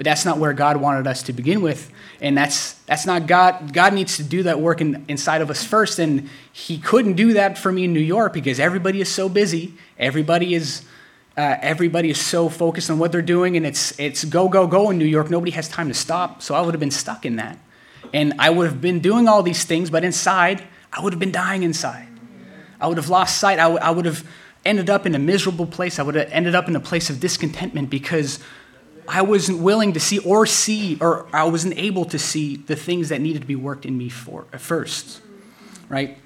But 0.00 0.06
that's 0.06 0.24
not 0.24 0.38
where 0.38 0.54
God 0.54 0.78
wanted 0.78 1.06
us 1.06 1.24
to 1.24 1.34
begin 1.34 1.60
with. 1.60 1.92
And 2.22 2.34
that's, 2.34 2.72
that's 2.84 3.04
not 3.04 3.26
God. 3.26 3.74
God 3.74 3.92
needs 3.92 4.16
to 4.16 4.22
do 4.22 4.44
that 4.44 4.58
work 4.58 4.80
in, 4.80 5.04
inside 5.08 5.42
of 5.42 5.50
us 5.50 5.62
first. 5.62 5.98
And 5.98 6.30
He 6.54 6.78
couldn't 6.78 7.16
do 7.16 7.34
that 7.34 7.58
for 7.58 7.70
me 7.70 7.84
in 7.84 7.92
New 7.92 8.00
York 8.00 8.32
because 8.32 8.58
everybody 8.58 9.02
is 9.02 9.10
so 9.10 9.28
busy. 9.28 9.74
Everybody 9.98 10.54
is, 10.54 10.86
uh, 11.36 11.56
everybody 11.60 12.08
is 12.08 12.18
so 12.18 12.48
focused 12.48 12.90
on 12.90 12.98
what 12.98 13.12
they're 13.12 13.20
doing. 13.20 13.58
And 13.58 13.66
it's, 13.66 13.92
it's 14.00 14.24
go, 14.24 14.48
go, 14.48 14.66
go 14.66 14.88
in 14.88 14.96
New 14.96 15.04
York. 15.04 15.28
Nobody 15.28 15.50
has 15.50 15.68
time 15.68 15.88
to 15.88 15.94
stop. 15.94 16.40
So 16.40 16.54
I 16.54 16.62
would 16.62 16.72
have 16.72 16.80
been 16.80 16.90
stuck 16.90 17.26
in 17.26 17.36
that. 17.36 17.58
And 18.14 18.32
I 18.38 18.48
would 18.48 18.68
have 18.68 18.80
been 18.80 19.00
doing 19.00 19.28
all 19.28 19.42
these 19.42 19.64
things, 19.64 19.90
but 19.90 20.02
inside, 20.02 20.64
I 20.90 21.02
would 21.02 21.12
have 21.12 21.20
been 21.20 21.30
dying 21.30 21.62
inside. 21.62 22.08
I 22.80 22.86
would 22.86 22.96
have 22.96 23.10
lost 23.10 23.36
sight. 23.36 23.58
I, 23.58 23.64
w- 23.64 23.80
I 23.82 23.90
would 23.90 24.06
have 24.06 24.26
ended 24.64 24.88
up 24.88 25.04
in 25.04 25.14
a 25.14 25.18
miserable 25.18 25.66
place. 25.66 25.98
I 25.98 26.04
would 26.04 26.14
have 26.14 26.30
ended 26.30 26.54
up 26.54 26.68
in 26.68 26.76
a 26.76 26.80
place 26.80 27.10
of 27.10 27.20
discontentment 27.20 27.90
because 27.90 28.38
I 29.12 29.22
wasn't 29.22 29.58
willing 29.58 29.94
to 29.94 30.00
see 30.00 30.20
or 30.20 30.46
see, 30.46 30.96
or 31.00 31.26
I 31.32 31.42
wasn't 31.42 31.76
able 31.76 32.04
to 32.06 32.18
see 32.18 32.56
the 32.56 32.76
things 32.76 33.08
that 33.08 33.20
needed 33.20 33.42
to 33.42 33.46
be 33.46 33.56
worked 33.56 33.84
in 33.84 33.98
me 33.98 34.08
for, 34.08 34.46
at 34.52 34.60
first. 34.60 35.20
Right? 35.88 36.16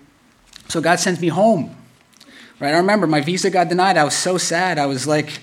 So 0.69 0.83
God 0.83 1.01
sends 1.01 1.19
me 1.19 1.29
home. 1.29 1.75
Right? 2.61 2.75
I 2.75 2.77
remember 2.77 3.07
my 3.07 3.23
visa 3.23 3.49
got 3.49 3.71
denied. 3.71 3.97
I 3.97 4.05
was 4.05 4.15
so 4.15 4.37
sad. 4.37 4.79
I 4.79 4.85
was 4.85 5.07
like, 5.07 5.41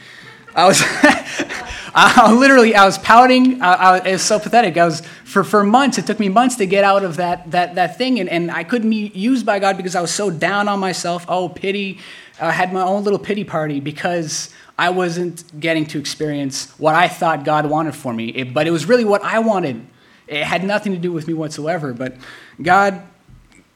I 0.55 0.67
was, 0.67 0.83
I, 1.95 2.31
literally, 2.31 2.75
I 2.75 2.86
was 2.86 3.00
pouting. 3.00 3.60
I, 3.60 3.98
I, 3.98 4.12
was 4.12 4.21
so 4.21 4.38
pathetic. 4.38 4.77
I 4.77 4.86
was 4.86 5.01
for, 5.24 5.43
for 5.43 5.63
months. 5.63 5.98
It 5.98 6.05
took 6.05 6.19
me 6.19 6.29
months 6.29 6.57
to 6.57 6.67
get 6.67 6.83
out 6.83 7.03
of 7.03 7.15
that 7.17 7.50
that 7.51 7.74
that 7.75 7.98
thing, 7.98 8.19
and, 8.19 8.29
and 8.29 8.51
I 8.51 8.63
couldn't 8.63 8.89
be 8.89 9.07
used 9.15 9.45
by 9.45 9.60
God 9.60 9.77
because 9.77 9.95
I 9.95 10.01
was 10.01 10.12
so 10.12 10.29
down 10.29 10.67
on 10.67 10.79
myself. 10.79 11.25
Oh, 11.27 11.50
pity! 11.50 12.00
I 12.39 12.51
had 12.51 12.71
my 12.71 12.83
own 12.83 13.03
little 13.03 13.19
pity 13.19 13.43
party 13.43 13.79
because 13.79 14.50
I 14.81 14.89
wasn't 14.89 15.59
getting 15.59 15.85
to 15.88 16.00
experience 16.00 16.71
what 16.79 16.95
I 16.95 17.07
thought 17.07 17.45
God 17.45 17.67
wanted 17.67 17.93
for 17.93 18.11
me. 18.11 18.29
It, 18.29 18.51
but 18.51 18.65
it 18.65 18.71
was 18.71 18.88
really 18.88 19.05
what 19.05 19.23
I 19.23 19.38
wanted. 19.38 19.85
It 20.25 20.43
had 20.43 20.63
nothing 20.63 20.93
to 20.93 20.97
do 20.97 21.11
with 21.11 21.27
me 21.27 21.35
whatsoever. 21.35 21.93
But 21.93 22.15
God, 22.59 23.00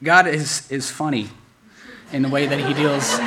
God 0.01 0.25
is 0.25 0.67
is 0.71 0.89
funny 0.89 1.29
in 2.11 2.23
the 2.23 2.29
way 2.29 2.47
that 2.47 2.59
He 2.59 2.73
deals 2.73 3.19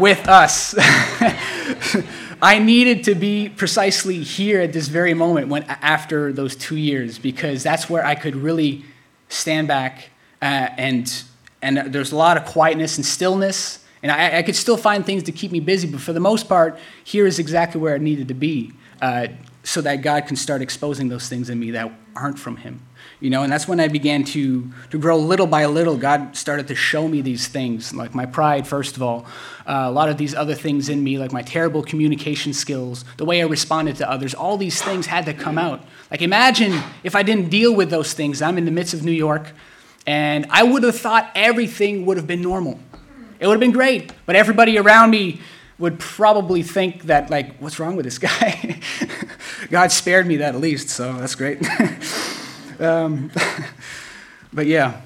with 0.00 0.28
us. 0.28 0.76
I 2.40 2.60
needed 2.60 3.02
to 3.04 3.16
be 3.16 3.48
precisely 3.48 4.22
here 4.22 4.60
at 4.60 4.72
this 4.72 4.86
very 4.86 5.14
moment 5.14 5.48
when, 5.48 5.64
after 5.64 6.32
those 6.32 6.54
two 6.54 6.76
years 6.76 7.18
because 7.18 7.64
that's 7.64 7.90
where 7.90 8.06
I 8.06 8.14
could 8.14 8.36
really 8.36 8.84
stand 9.28 9.66
back 9.66 10.10
uh, 10.40 10.68
and, 10.78 11.24
and 11.60 11.92
there's 11.92 12.12
a 12.12 12.16
lot 12.16 12.36
of 12.36 12.44
quietness 12.44 12.98
and 12.98 13.04
stillness. 13.04 13.83
And 14.04 14.12
I, 14.12 14.38
I, 14.38 14.42
could 14.42 14.54
still 14.54 14.76
find 14.76 15.04
things 15.04 15.22
to 15.22 15.32
keep 15.32 15.50
me 15.50 15.60
busy, 15.60 15.88
but 15.88 15.98
for 15.98 16.12
the 16.12 16.20
most 16.20 16.46
part, 16.46 16.78
here 17.04 17.26
is 17.26 17.38
exactly 17.38 17.80
where 17.80 17.94
I 17.94 17.98
needed 17.98 18.28
to 18.28 18.34
be 18.34 18.74
uh, 19.00 19.28
so 19.62 19.80
that 19.80 20.02
God 20.02 20.26
can 20.26 20.36
start 20.36 20.60
exposing 20.60 21.08
those 21.08 21.26
things 21.26 21.48
in 21.48 21.58
me 21.58 21.70
that 21.70 21.90
aren't 22.14 22.38
from 22.38 22.58
Him. 22.58 22.82
You 23.20 23.30
know 23.30 23.42
and 23.42 23.50
that's 23.50 23.66
when 23.66 23.80
i 23.80 23.88
began 23.88 24.24
to 24.24 24.70
to 24.90 24.98
grow 24.98 25.16
little 25.16 25.46
by 25.46 25.64
little. 25.64 25.96
God 25.96 26.36
started 26.36 26.68
to 26.68 26.74
show 26.74 27.08
me 27.08 27.22
these 27.22 27.48
things 27.48 27.94
like 27.94 28.14
my 28.14 28.26
pride 28.26 28.66
first 28.66 28.96
of 28.96 29.02
all 29.02 29.24
uh, 29.66 29.84
a 29.86 29.90
lot 29.90 30.10
of 30.10 30.18
these 30.18 30.34
other 30.34 30.54
things 30.54 30.90
in 30.90 31.02
me 31.02 31.18
like 31.18 31.32
my 31.32 31.40
terrible 31.40 31.82
communication 31.82 32.52
skills 32.52 33.04
the 33.16 33.24
way 33.24 33.40
i 33.40 33.46
responded 33.46 33.96
to 33.96 34.10
others. 34.10 34.34
All 34.34 34.58
these 34.58 34.82
things 34.82 35.06
had 35.06 35.24
to 35.26 35.32
come 35.32 35.56
out. 35.56 35.82
Like 36.10 36.20
imagine 36.20 36.82
if 37.02 37.14
i 37.14 37.22
didn't 37.22 37.48
deal 37.48 37.74
with 37.74 37.88
those 37.88 38.12
things. 38.12 38.42
I'm 38.42 38.58
in 38.58 38.66
the 38.66 38.70
midst 38.70 38.92
of 38.92 39.04
new 39.04 39.12
york 39.12 39.52
and 40.06 40.44
i 40.50 40.62
would 40.62 40.82
have 40.82 40.98
thought 40.98 41.30
everything 41.34 42.04
would 42.04 42.18
have 42.18 42.26
been 42.26 42.42
normal 42.42 42.78
it 43.44 43.48
would 43.48 43.54
have 43.54 43.60
been 43.60 43.72
great 43.72 44.12
but 44.26 44.34
everybody 44.34 44.78
around 44.78 45.10
me 45.10 45.40
would 45.78 45.98
probably 45.98 46.62
think 46.62 47.04
that 47.04 47.30
like 47.30 47.56
what's 47.58 47.78
wrong 47.78 47.94
with 47.94 48.04
this 48.04 48.18
guy 48.18 48.80
god 49.70 49.92
spared 49.92 50.26
me 50.26 50.36
that 50.38 50.54
at 50.54 50.60
least 50.60 50.88
so 50.88 51.12
that's 51.14 51.34
great 51.34 51.60
Um, 52.80 53.30
but 54.52 54.66
yeah, 54.66 55.00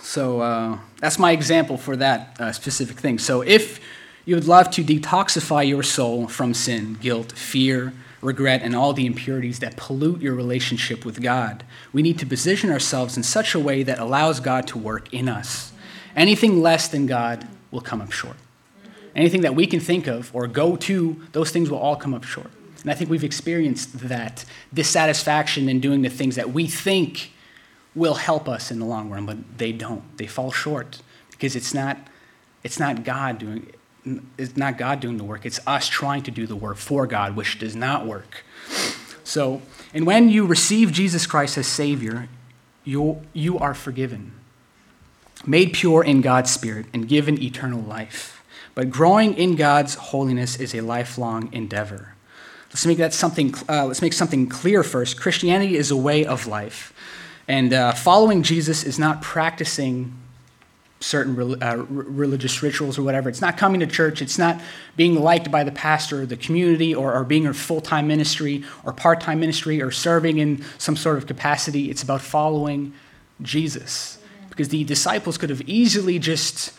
so 0.00 0.40
uh, 0.40 0.78
that's 1.00 1.18
my 1.18 1.32
example 1.32 1.76
for 1.76 1.96
that 1.96 2.36
uh, 2.40 2.52
specific 2.52 2.98
thing. 2.98 3.18
So 3.18 3.42
if 3.42 3.80
you 4.24 4.34
would 4.34 4.46
love 4.46 4.70
to 4.72 4.84
detoxify 4.84 5.66
your 5.66 5.82
soul 5.82 6.28
from 6.28 6.54
sin, 6.54 6.94
guilt, 6.94 7.32
fear, 7.32 7.92
regret, 8.22 8.62
and 8.62 8.74
all 8.74 8.92
the 8.92 9.06
impurities 9.06 9.58
that 9.58 9.76
pollute 9.76 10.22
your 10.22 10.34
relationship 10.34 11.04
with 11.04 11.20
God, 11.20 11.64
we 11.92 12.00
need 12.00 12.18
to 12.20 12.26
position 12.26 12.70
ourselves 12.70 13.16
in 13.16 13.22
such 13.22 13.54
a 13.54 13.58
way 13.58 13.82
that 13.82 13.98
allows 13.98 14.40
God 14.40 14.66
to 14.68 14.78
work 14.78 15.12
in 15.12 15.28
us. 15.28 15.72
Anything 16.16 16.62
less 16.62 16.88
than 16.88 17.06
God 17.06 17.46
will 17.70 17.80
come 17.80 18.00
up 18.00 18.12
short. 18.12 18.36
Anything 19.14 19.42
that 19.42 19.54
we 19.54 19.66
can 19.66 19.80
think 19.80 20.06
of 20.06 20.34
or 20.34 20.46
go 20.46 20.76
to, 20.76 21.20
those 21.32 21.50
things 21.50 21.70
will 21.70 21.78
all 21.78 21.96
come 21.96 22.14
up 22.14 22.24
short. 22.24 22.50
And 22.82 22.90
I 22.90 22.94
think 22.94 23.10
we've 23.10 23.24
experienced 23.24 24.00
that 24.00 24.44
dissatisfaction 24.72 25.68
in 25.68 25.80
doing 25.80 26.02
the 26.02 26.10
things 26.10 26.36
that 26.36 26.52
we 26.52 26.66
think 26.66 27.32
will 27.94 28.14
help 28.14 28.48
us 28.48 28.70
in 28.70 28.78
the 28.78 28.84
long 28.84 29.08
run, 29.10 29.24
but 29.24 29.58
they 29.58 29.72
don't. 29.72 30.16
They 30.18 30.26
fall 30.26 30.50
short 30.50 31.00
because 31.30 31.56
it's 31.56 31.72
not, 31.72 31.96
it's 32.62 32.78
not 32.78 33.04
God 33.04 33.38
doing 33.38 33.72
it's 34.36 34.56
not 34.56 34.76
God 34.76 35.00
doing 35.00 35.16
the 35.16 35.24
work. 35.24 35.46
It's 35.46 35.60
us 35.66 35.88
trying 35.88 36.22
to 36.24 36.30
do 36.30 36.46
the 36.46 36.56
work 36.56 36.76
for 36.76 37.06
God, 37.06 37.36
which 37.36 37.58
does 37.58 37.74
not 37.74 38.06
work. 38.06 38.44
So, 39.24 39.62
and 39.94 40.06
when 40.06 40.28
you 40.28 40.46
receive 40.46 40.92
Jesus 40.92 41.26
Christ 41.26 41.56
as 41.56 41.66
Savior, 41.66 42.28
you, 42.84 43.22
you 43.32 43.58
are 43.58 43.72
forgiven, 43.72 44.32
made 45.46 45.72
pure 45.72 46.02
in 46.02 46.20
God's 46.20 46.50
Spirit, 46.50 46.86
and 46.92 47.08
given 47.08 47.40
eternal 47.42 47.80
life. 47.80 48.42
But 48.74 48.90
growing 48.90 49.34
in 49.34 49.56
God's 49.56 49.94
holiness 49.94 50.56
is 50.56 50.74
a 50.74 50.80
lifelong 50.80 51.52
endeavor. 51.52 52.14
Let's 52.70 52.86
make 52.86 52.98
that 52.98 53.14
something. 53.14 53.54
Uh, 53.68 53.86
let's 53.86 54.02
make 54.02 54.12
something 54.12 54.48
clear 54.48 54.82
first. 54.82 55.20
Christianity 55.20 55.76
is 55.76 55.90
a 55.90 55.96
way 55.96 56.24
of 56.24 56.46
life, 56.46 56.92
and 57.46 57.72
uh, 57.72 57.92
following 57.92 58.42
Jesus 58.42 58.82
is 58.82 58.98
not 58.98 59.22
practicing 59.22 60.18
certain 61.04 61.36
re- 61.36 61.56
uh, 61.60 61.76
religious 61.76 62.62
rituals 62.62 62.98
or 62.98 63.02
whatever. 63.02 63.28
It's 63.28 63.40
not 63.40 63.56
coming 63.56 63.80
to 63.80 63.86
church. 63.86 64.22
It's 64.22 64.38
not 64.38 64.60
being 64.96 65.22
liked 65.22 65.50
by 65.50 65.62
the 65.62 65.70
pastor 65.70 66.22
or 66.22 66.26
the 66.26 66.36
community 66.36 66.94
or, 66.94 67.14
or 67.14 67.24
being 67.24 67.46
a 67.46 67.54
full 67.54 67.80
time 67.80 68.08
ministry 68.08 68.64
or 68.84 68.92
part 68.92 69.20
time 69.20 69.38
ministry 69.38 69.82
or 69.82 69.90
serving 69.90 70.38
in 70.38 70.64
some 70.78 70.96
sort 70.96 71.18
of 71.18 71.26
capacity. 71.26 71.90
It's 71.90 72.02
about 72.02 72.22
following 72.22 72.94
Jesus. 73.42 74.18
Because 74.54 74.68
the 74.68 74.84
disciples 74.84 75.36
could 75.36 75.50
have 75.50 75.62
easily 75.62 76.20
just 76.20 76.72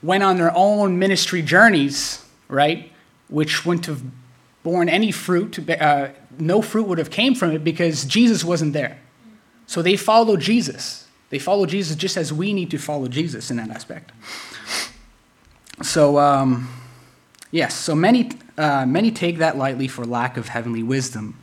went 0.00 0.22
on 0.22 0.36
their 0.36 0.52
own 0.54 0.96
ministry 0.96 1.42
journeys, 1.42 2.24
right? 2.46 2.92
Which 3.28 3.66
wouldn't 3.66 3.86
have 3.86 4.02
borne 4.62 4.88
any 4.88 5.10
fruit, 5.10 5.58
uh, 5.68 6.10
no 6.38 6.62
fruit 6.62 6.86
would 6.86 6.98
have 6.98 7.10
came 7.10 7.34
from 7.34 7.50
it 7.50 7.64
because 7.64 8.04
Jesus 8.04 8.44
wasn't 8.44 8.74
there. 8.74 9.00
So 9.66 9.82
they 9.82 9.96
followed 9.96 10.40
Jesus. 10.40 11.08
They 11.30 11.38
follow 11.38 11.66
Jesus 11.66 11.96
just 11.96 12.16
as 12.16 12.32
we 12.32 12.52
need 12.52 12.70
to 12.70 12.78
follow 12.78 13.08
Jesus 13.08 13.50
in 13.50 13.56
that 13.56 13.70
aspect. 13.70 14.12
So, 15.82 16.18
um, 16.18 16.68
yes, 17.50 17.74
so 17.74 17.94
many, 17.94 18.30
uh, 18.56 18.86
many 18.86 19.10
take 19.10 19.38
that 19.38 19.56
lightly 19.56 19.88
for 19.88 20.04
lack 20.04 20.36
of 20.36 20.48
heavenly 20.48 20.82
wisdom. 20.82 21.38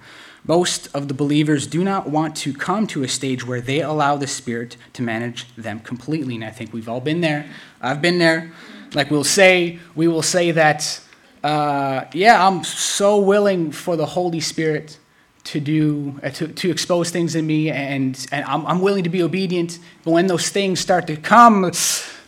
Most 0.47 0.87
of 0.95 1.09
the 1.09 1.13
believers 1.13 1.67
do 1.67 1.83
not 1.83 2.09
want 2.09 2.35
to 2.37 2.53
come 2.53 2.87
to 2.87 3.03
a 3.03 3.07
stage 3.07 3.45
where 3.45 3.61
they 3.61 3.81
allow 3.81 4.15
the 4.15 4.27
Spirit 4.27 4.77
to 4.93 5.01
manage 5.01 5.53
them 5.55 5.81
completely. 5.81 6.35
And 6.35 6.45
I 6.45 6.51
think 6.51 6.73
we've 6.73 6.87
all 6.87 7.01
been 7.01 7.21
there. 7.21 7.45
I've 7.81 8.01
been 8.01 8.17
there. 8.17 8.51
Like 8.93 9.11
we'll 9.11 9.25
say, 9.25 9.79
we 9.93 10.07
will 10.07 10.21
say 10.21 10.51
that 10.51 11.01
uh, 11.43 12.05
yeah, 12.13 12.45
I'm 12.45 12.63
so 12.63 13.19
willing 13.19 13.71
for 13.71 13.95
the 13.95 14.05
Holy 14.05 14.39
Spirit 14.39 14.97
to 15.45 15.59
do 15.59 16.19
uh, 16.23 16.29
to, 16.29 16.47
to 16.47 16.69
expose 16.69 17.09
things 17.09 17.35
in 17.35 17.47
me 17.47 17.69
and, 17.69 18.25
and 18.31 18.43
I'm, 18.45 18.65
I'm 18.65 18.81
willing 18.81 19.05
to 19.05 19.09
be 19.09 19.23
obedient 19.23 19.79
but 20.03 20.11
when 20.11 20.27
those 20.27 20.49
things 20.49 20.81
start 20.81 21.07
to 21.07 21.15
come 21.15 21.71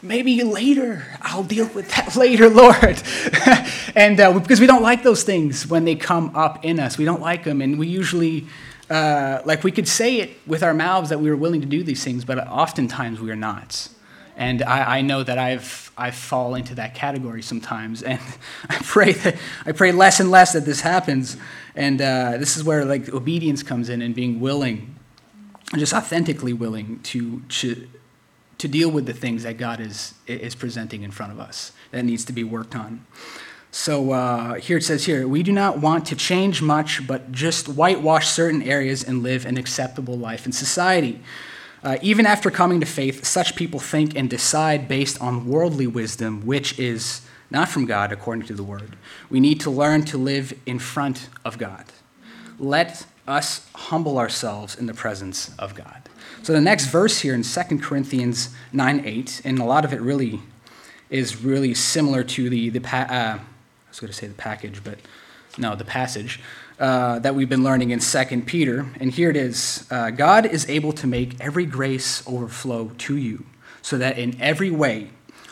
maybe 0.01 0.43
later 0.43 1.03
i'll 1.21 1.43
deal 1.43 1.67
with 1.69 1.89
that 1.95 2.15
later 2.23 2.49
lord 2.49 3.01
and 3.95 4.19
uh, 4.19 4.37
because 4.39 4.59
we 4.59 4.67
don't 4.67 4.83
like 4.83 5.03
those 5.03 5.23
things 5.23 5.67
when 5.67 5.85
they 5.85 5.95
come 5.95 6.35
up 6.35 6.63
in 6.63 6.79
us 6.79 6.97
we 6.97 7.05
don't 7.05 7.21
like 7.21 7.43
them 7.43 7.61
and 7.61 7.77
we 7.77 7.87
usually 7.87 8.45
uh, 8.89 9.39
like 9.45 9.63
we 9.63 9.71
could 9.71 9.87
say 9.87 10.19
it 10.19 10.35
with 10.47 10.63
our 10.63 10.73
mouths 10.73 11.09
that 11.09 11.19
we 11.19 11.29
were 11.29 11.35
willing 11.35 11.61
to 11.61 11.67
do 11.67 11.83
these 11.83 12.03
things 12.03 12.25
but 12.25 12.39
oftentimes 12.47 13.19
we 13.19 13.29
are 13.29 13.35
not 13.35 13.89
and 14.39 14.63
I, 14.63 14.99
I, 14.99 15.01
know 15.01 15.21
that 15.21 15.37
I've, 15.37 15.91
I 15.97 16.11
fall 16.11 16.55
into 16.55 16.75
that 16.75 16.95
category 16.95 17.41
sometimes. 17.41 18.01
And 18.07 18.21
I 18.69 18.77
pray, 18.77 19.11
that, 19.11 19.35
I 19.65 19.73
pray 19.73 19.91
less 19.91 20.21
and 20.21 20.31
less 20.31 20.53
that 20.53 20.63
this 20.63 20.79
happens. 20.79 21.35
And 21.75 22.01
uh, 22.01 22.37
this 22.37 22.55
is 22.55 22.63
where 22.63 22.85
like 22.85 23.09
obedience 23.09 23.63
comes 23.63 23.89
in 23.89 24.01
and 24.01 24.15
being 24.15 24.39
willing, 24.39 24.95
just 25.75 25.93
authentically 25.93 26.53
willing 26.53 27.01
to, 27.01 27.41
to, 27.49 27.85
to 28.59 28.67
deal 28.67 28.91
with 28.91 29.05
the 29.05 29.13
things 29.13 29.43
that 29.43 29.57
God 29.57 29.79
is, 29.79 30.13
is 30.27 30.53
presenting 30.53 31.03
in 31.03 31.11
front 31.11 31.31
of 31.31 31.39
us 31.39 31.71
that 31.91 32.03
needs 32.05 32.23
to 32.25 32.33
be 32.33 32.43
worked 32.43 32.75
on. 32.75 33.05
So 33.71 34.11
uh, 34.11 34.55
here 34.55 34.77
it 34.77 34.83
says 34.83 35.05
here, 35.05 35.27
we 35.27 35.43
do 35.43 35.51
not 35.51 35.79
want 35.79 36.05
to 36.07 36.15
change 36.15 36.61
much, 36.61 37.05
but 37.05 37.31
just 37.31 37.67
whitewash 37.67 38.27
certain 38.27 38.61
areas 38.61 39.03
and 39.03 39.21
live 39.21 39.45
an 39.45 39.57
acceptable 39.57 40.17
life 40.17 40.45
in 40.45 40.51
society. 40.51 41.21
Uh, 41.83 41.97
even 42.01 42.25
after 42.25 42.51
coming 42.51 42.79
to 42.79 42.85
faith, 42.85 43.25
such 43.25 43.55
people 43.55 43.79
think 43.79 44.15
and 44.15 44.29
decide 44.29 44.87
based 44.87 45.21
on 45.21 45.47
worldly 45.47 45.87
wisdom, 45.87 46.45
which 46.45 46.77
is 46.77 47.21
not 47.51 47.69
from 47.69 47.85
God 47.85 48.11
according 48.11 48.45
to 48.47 48.53
the 48.53 48.63
word. 48.63 48.97
We 49.29 49.39
need 49.39 49.61
to 49.61 49.69
learn 49.69 50.03
to 50.05 50.17
live 50.17 50.53
in 50.65 50.79
front 50.79 51.29
of 51.45 51.57
God. 51.57 51.85
Let 52.57 53.05
us 53.27 53.67
humble 53.75 54.17
ourselves 54.17 54.75
in 54.75 54.87
the 54.87 54.93
presence 54.93 55.51
of 55.57 55.75
God. 55.75 56.08
So 56.41 56.53
the 56.53 56.61
next 56.61 56.85
verse 56.87 57.19
here 57.19 57.33
in 57.33 57.43
2 57.43 57.79
Corinthians 57.79 58.55
9 58.71 59.05
8, 59.05 59.41
and 59.43 59.59
a 59.59 59.65
lot 59.65 59.85
of 59.85 59.93
it 59.93 60.01
really 60.01 60.39
is 61.09 61.43
really 61.43 61.73
similar 61.73 62.23
to 62.23 62.49
the, 62.49 62.69
the 62.69 62.79
pa- 62.79 63.07
uh, 63.09 63.39
I 63.39 63.89
was 63.89 63.99
going 63.99 64.11
to 64.11 64.17
say 64.17 64.27
the 64.27 64.33
package, 64.33 64.83
but 64.83 64.99
no, 65.57 65.75
the 65.75 65.85
passage 65.85 66.39
uh, 66.79 67.19
that 67.19 67.35
we've 67.35 67.49
been 67.49 67.63
learning 67.63 67.91
in 67.91 67.99
2 67.99 68.41
Peter. 68.45 68.87
And 68.99 69.11
here 69.11 69.29
it 69.29 69.35
is 69.35 69.85
uh, 69.91 70.11
God 70.11 70.45
is 70.45 70.69
able 70.69 70.93
to 70.93 71.07
make 71.07 71.39
every 71.41 71.65
grace 71.65 72.25
overflow 72.25 72.91
to 72.99 73.17
you, 73.17 73.45
so 73.81 73.97
that 73.97 74.17
in 74.17 74.39
every 74.39 74.71
way, 74.71 75.09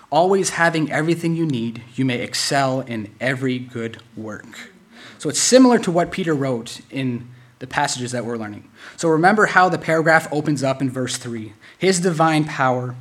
always 0.09 0.51
having 0.51 0.91
everything 0.91 1.35
you 1.35 1.45
need, 1.45 1.83
you 1.95 2.05
may 2.05 2.21
excel 2.21 2.81
in 2.81 3.13
every 3.19 3.59
good 3.59 4.01
work. 4.15 4.71
So 5.17 5.29
it's 5.29 5.39
similar 5.39 5.79
to 5.79 5.91
what 5.91 6.11
Peter 6.11 6.33
wrote 6.33 6.79
in 6.89 7.27
the 7.59 7.67
passages 7.67 8.11
that 8.11 8.25
we're 8.25 8.37
learning. 8.37 8.69
So 8.95 9.09
remember 9.09 9.47
how 9.47 9.69
the 9.69 9.77
paragraph 9.77 10.27
opens 10.31 10.63
up 10.63 10.81
in 10.81 10.89
verse 10.89 11.17
3 11.17 11.53
His 11.77 11.99
divine 11.99 12.45
power 12.45 12.95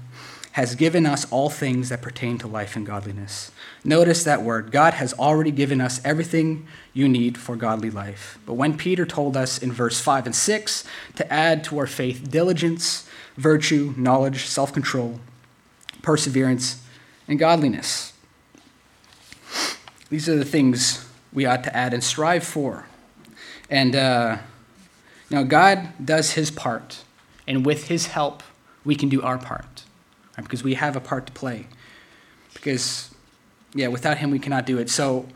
has 0.56 0.74
given 0.74 1.04
us 1.04 1.30
all 1.30 1.50
things 1.50 1.90
that 1.90 2.00
pertain 2.00 2.38
to 2.38 2.46
life 2.46 2.76
and 2.76 2.86
godliness. 2.86 3.50
Notice 3.84 4.24
that 4.24 4.42
word. 4.42 4.72
God 4.72 4.94
has 4.94 5.12
already 5.12 5.50
given 5.50 5.82
us 5.82 6.00
everything 6.02 6.66
you 6.94 7.10
need 7.10 7.36
for 7.36 7.56
godly 7.56 7.90
life. 7.90 8.38
But 8.46 8.54
when 8.54 8.78
Peter 8.78 9.04
told 9.04 9.36
us 9.36 9.58
in 9.58 9.70
verse 9.70 10.00
5 10.00 10.24
and 10.24 10.34
6 10.34 10.84
to 11.16 11.30
add 11.30 11.62
to 11.64 11.76
our 11.78 11.86
faith 11.86 12.30
diligence, 12.30 13.06
virtue, 13.36 13.92
knowledge, 13.98 14.46
self 14.46 14.72
control, 14.72 15.20
perseverance, 16.00 16.82
and 17.28 17.38
godliness, 17.38 18.14
these 20.08 20.26
are 20.26 20.36
the 20.36 20.44
things 20.46 21.06
we 21.34 21.44
ought 21.44 21.64
to 21.64 21.76
add 21.76 21.92
and 21.92 22.02
strive 22.02 22.44
for. 22.44 22.86
And 23.68 23.96
uh, 23.96 24.38
now, 25.30 25.42
God 25.42 25.88
does 26.04 26.32
his 26.32 26.50
part, 26.50 27.02
and 27.46 27.66
with 27.66 27.88
his 27.88 28.06
help, 28.06 28.42
we 28.84 28.94
can 28.94 29.08
do 29.08 29.22
our 29.22 29.38
part 29.38 29.84
right? 30.36 30.44
because 30.44 30.62
we 30.62 30.74
have 30.74 30.96
a 30.96 31.00
part 31.00 31.26
to 31.26 31.32
play. 31.32 31.66
Because, 32.54 33.14
yeah, 33.74 33.88
without 33.88 34.18
Him, 34.18 34.30
we 34.30 34.38
cannot 34.38 34.66
do 34.66 34.78
it. 34.78 34.90
So, 34.90 35.26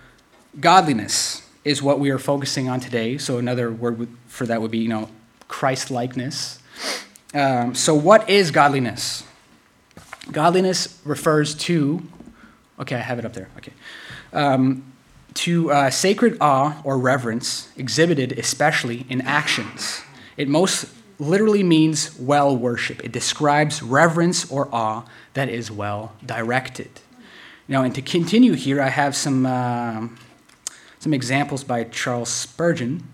godliness 0.58 1.46
is 1.64 1.82
what 1.82 2.00
we 2.00 2.10
are 2.10 2.18
focusing 2.18 2.68
on 2.68 2.80
today. 2.80 3.18
So, 3.18 3.38
another 3.38 3.70
word 3.70 4.08
for 4.26 4.46
that 4.46 4.60
would 4.62 4.70
be, 4.70 4.78
you 4.78 4.88
know, 4.88 5.08
Christ 5.48 5.90
likeness. 5.90 6.58
Um, 7.34 7.74
so, 7.74 7.94
what 7.94 8.28
is 8.28 8.50
godliness? 8.50 9.24
Godliness 10.30 11.00
refers 11.04 11.54
to, 11.56 12.02
okay, 12.78 12.96
I 12.96 13.00
have 13.00 13.18
it 13.18 13.24
up 13.24 13.32
there. 13.32 13.48
Okay. 13.58 13.72
Um, 14.32 14.89
to 15.34 15.70
uh, 15.70 15.90
sacred 15.90 16.36
awe 16.40 16.80
or 16.84 16.98
reverence 16.98 17.68
exhibited 17.76 18.38
especially 18.38 19.06
in 19.08 19.20
actions. 19.22 20.02
It 20.36 20.48
most 20.48 20.86
literally 21.18 21.62
means 21.62 22.18
well 22.18 22.56
worship. 22.56 23.04
It 23.04 23.12
describes 23.12 23.82
reverence 23.82 24.50
or 24.50 24.68
awe 24.74 25.04
that 25.34 25.48
is 25.48 25.70
well 25.70 26.12
directed. 26.24 27.00
Now, 27.68 27.84
and 27.84 27.94
to 27.94 28.02
continue 28.02 28.54
here, 28.54 28.82
I 28.82 28.88
have 28.88 29.14
some, 29.14 29.46
uh, 29.46 30.08
some 30.98 31.14
examples 31.14 31.62
by 31.62 31.84
Charles 31.84 32.28
Spurgeon 32.28 33.06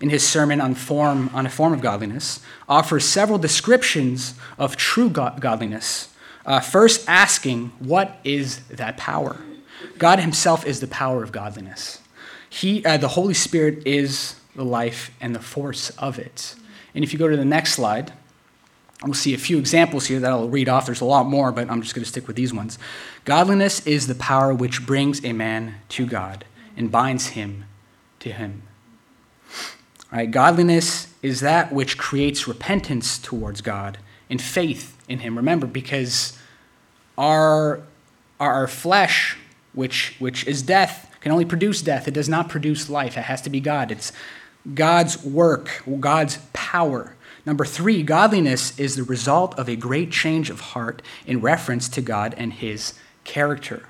in 0.00 0.08
his 0.08 0.26
sermon 0.26 0.60
on, 0.60 0.74
form, 0.74 1.30
on 1.32 1.46
a 1.46 1.50
form 1.50 1.72
of 1.72 1.80
godliness, 1.80 2.40
offers 2.68 3.04
several 3.04 3.38
descriptions 3.38 4.34
of 4.58 4.76
true 4.76 5.10
godliness. 5.10 6.08
Uh, 6.46 6.58
first, 6.58 7.06
asking, 7.06 7.66
What 7.78 8.18
is 8.24 8.60
that 8.68 8.96
power? 8.96 9.36
God 9.98 10.20
Himself 10.20 10.66
is 10.66 10.80
the 10.80 10.86
power 10.86 11.22
of 11.22 11.32
godliness. 11.32 12.00
He, 12.48 12.84
uh, 12.84 12.96
the 12.96 13.08
Holy 13.08 13.34
Spirit 13.34 13.86
is 13.86 14.36
the 14.54 14.64
life 14.64 15.10
and 15.20 15.34
the 15.34 15.40
force 15.40 15.90
of 15.90 16.18
it. 16.18 16.54
And 16.94 17.04
if 17.04 17.12
you 17.12 17.18
go 17.18 17.28
to 17.28 17.36
the 17.36 17.44
next 17.44 17.74
slide, 17.74 18.12
we'll 19.04 19.14
see 19.14 19.34
a 19.34 19.38
few 19.38 19.58
examples 19.58 20.06
here 20.06 20.20
that 20.20 20.30
I'll 20.30 20.48
read 20.48 20.68
off. 20.68 20.86
There's 20.86 21.00
a 21.00 21.04
lot 21.06 21.26
more, 21.26 21.52
but 21.52 21.70
I'm 21.70 21.82
just 21.82 21.94
going 21.94 22.02
to 22.02 22.08
stick 22.08 22.26
with 22.26 22.36
these 22.36 22.52
ones. 22.52 22.78
Godliness 23.24 23.86
is 23.86 24.06
the 24.06 24.14
power 24.14 24.52
which 24.52 24.84
brings 24.86 25.24
a 25.24 25.32
man 25.32 25.76
to 25.90 26.06
God 26.06 26.44
and 26.76 26.90
binds 26.90 27.28
him 27.28 27.64
to 28.20 28.32
him. 28.32 28.62
All 30.12 30.18
right, 30.18 30.30
godliness 30.30 31.14
is 31.22 31.40
that 31.40 31.72
which 31.72 31.96
creates 31.96 32.48
repentance 32.48 33.18
towards 33.18 33.60
God 33.60 33.98
and 34.28 34.42
faith 34.42 34.96
in 35.08 35.20
him. 35.20 35.36
Remember, 35.36 35.66
because 35.66 36.36
our, 37.16 37.80
our 38.40 38.66
flesh, 38.66 39.36
which, 39.72 40.16
which 40.18 40.46
is 40.46 40.62
death, 40.62 41.14
can 41.20 41.32
only 41.32 41.44
produce 41.44 41.82
death. 41.82 42.08
It 42.08 42.14
does 42.14 42.28
not 42.28 42.48
produce 42.48 42.88
life. 42.88 43.16
It 43.16 43.22
has 43.22 43.42
to 43.42 43.50
be 43.50 43.60
God. 43.60 43.90
It's 43.90 44.12
God's 44.74 45.22
work, 45.24 45.82
God's 46.00 46.38
power. 46.52 47.16
Number 47.46 47.64
three, 47.64 48.02
godliness 48.02 48.78
is 48.78 48.96
the 48.96 49.02
result 49.02 49.58
of 49.58 49.68
a 49.68 49.76
great 49.76 50.10
change 50.10 50.50
of 50.50 50.60
heart 50.60 51.02
in 51.26 51.40
reference 51.40 51.88
to 51.90 52.02
God 52.02 52.34
and 52.36 52.52
his 52.52 52.94
character. 53.24 53.88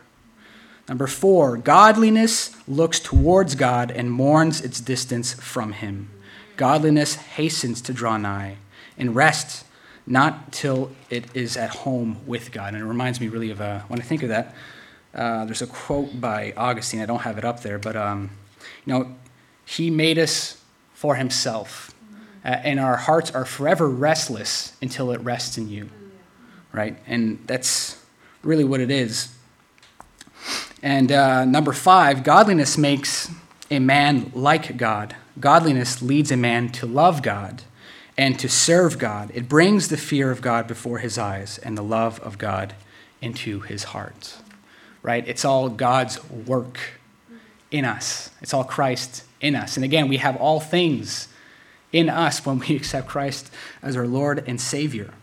Number 0.89 1.07
four, 1.07 1.57
godliness 1.57 2.57
looks 2.67 2.99
towards 2.99 3.55
God 3.55 3.91
and 3.91 4.11
mourns 4.11 4.61
its 4.61 4.81
distance 4.81 5.35
from 5.35 5.73
him. 5.73 6.11
Godliness 6.57 7.15
hastens 7.15 7.81
to 7.83 7.93
draw 7.93 8.17
nigh 8.17 8.57
and 8.99 9.15
rests 9.15 9.65
not 10.07 10.53
till 10.53 10.91
it 11.09 11.25
is 11.35 11.57
at 11.57 11.71
home 11.71 12.19
with 12.27 12.51
God. 12.51 12.75
And 12.75 12.83
it 12.83 12.87
reminds 12.87 13.21
me 13.21 13.29
really 13.29 13.51
of, 13.51 13.61
uh, 13.61 13.81
when 13.89 14.01
I 14.01 14.03
think 14.03 14.23
of 14.23 14.31
that, 14.31 14.55
uh, 15.15 15.45
there's 15.45 15.63
a 15.63 15.67
quote 15.67 16.21
by 16.21 16.53
Augustine. 16.57 17.01
I 17.01 17.07
don't 17.07 17.21
have 17.21 17.39
it 17.39 17.45
up 17.45 17.61
there, 17.61 17.79
but 17.79 17.97
um, 17.97 18.31
you 18.85 18.93
know, 18.93 19.15
he 19.65 19.91
made 19.91 20.19
us 20.19 20.63
for 20.95 21.17
himself. 21.17 21.95
Uh, 22.45 22.49
and 22.49 22.81
our 22.81 22.97
hearts 22.97 23.31
are 23.33 23.45
forever 23.45 23.89
restless 23.89 24.77
until 24.81 25.11
it 25.11 25.21
rests 25.21 25.59
in 25.59 25.69
you. 25.69 25.91
Right? 26.73 26.97
And 27.07 27.39
that's 27.47 28.03
really 28.43 28.65
what 28.65 28.81
it 28.81 28.91
is. 28.91 29.35
And 30.83 31.13
uh, 31.13 31.45
number 31.45 31.73
five, 31.73 32.25
godliness 32.25 32.79
makes 32.79 33.31
a 33.71 33.79
man 33.79 34.33
like 34.35 34.77
God. 34.77 35.15
Godliness 35.39 36.01
leads 36.01 36.31
a 36.31 36.37
man 36.37 36.71
to 36.73 36.87
love 36.87 37.23
God 37.23 37.63
and 38.17 38.39
to 38.39 38.49
serve 38.49 38.99
God. 38.99 39.31
It 39.35 39.49
brings 39.49 39.89
the 39.89 39.97
fear 39.97 40.31
of 40.31 40.41
God 40.41 40.67
before 40.67 40.99
his 40.99 41.19
eyes 41.19 41.59
and 41.59 41.77
the 41.77 41.83
love 41.83 42.21
of 42.21 42.39
God 42.39 42.75
into 43.21 43.61
his 43.61 43.85
heart. 43.85 44.37
Right? 45.03 45.27
It's 45.27 45.45
all 45.45 45.69
God's 45.69 46.23
work 46.31 46.79
in 47.71 47.85
us, 47.85 48.31
it's 48.43 48.53
all 48.53 48.65
Christ 48.65 49.25
in 49.41 49.55
us. 49.55 49.77
And 49.77 49.85
again, 49.85 50.09
we 50.09 50.19
have 50.19 50.37
all 50.37 50.61
things 50.61 51.29
in 51.93 52.09
us 52.09 52.45
when 52.45 52.59
we 52.59 52.77
accept 52.77 53.09
Christ 53.09 53.51
as 53.83 53.97
our 53.97 54.07
Lord 54.07 54.45
and 54.47 54.61
Savior. 54.61 55.15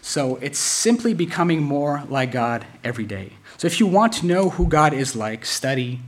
So 0.00 0.36
it's 0.36 0.58
simply 0.58 1.12
becoming 1.12 1.62
more 1.62 2.04
like 2.08 2.32
God 2.32 2.64
every 2.84 3.04
day. 3.04 3.32
So 3.56 3.66
if 3.66 3.80
you 3.80 3.86
want 3.86 4.12
to 4.14 4.26
know 4.26 4.50
who 4.50 4.66
God 4.66 4.94
is 4.94 5.16
like, 5.16 5.44
study 5.44 6.00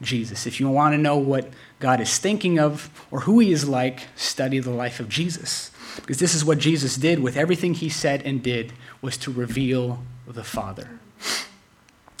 Jesus. 0.00 0.46
If 0.46 0.60
you 0.60 0.68
want 0.68 0.94
to 0.94 0.98
know 0.98 1.16
what 1.16 1.48
God 1.80 2.00
is 2.00 2.18
thinking 2.18 2.58
of 2.58 2.90
or 3.10 3.20
who 3.20 3.38
he 3.38 3.52
is 3.52 3.68
like, 3.68 4.00
study 4.16 4.58
the 4.58 4.70
life 4.70 5.00
of 5.00 5.08
Jesus. 5.08 5.70
Because 5.96 6.18
this 6.18 6.34
is 6.34 6.44
what 6.44 6.58
Jesus 6.58 6.96
did 6.96 7.20
with 7.20 7.36
everything 7.36 7.74
he 7.74 7.88
said 7.88 8.22
and 8.22 8.42
did 8.42 8.72
was 9.02 9.16
to 9.18 9.32
reveal 9.32 10.02
the 10.26 10.44
Father. 10.44 11.00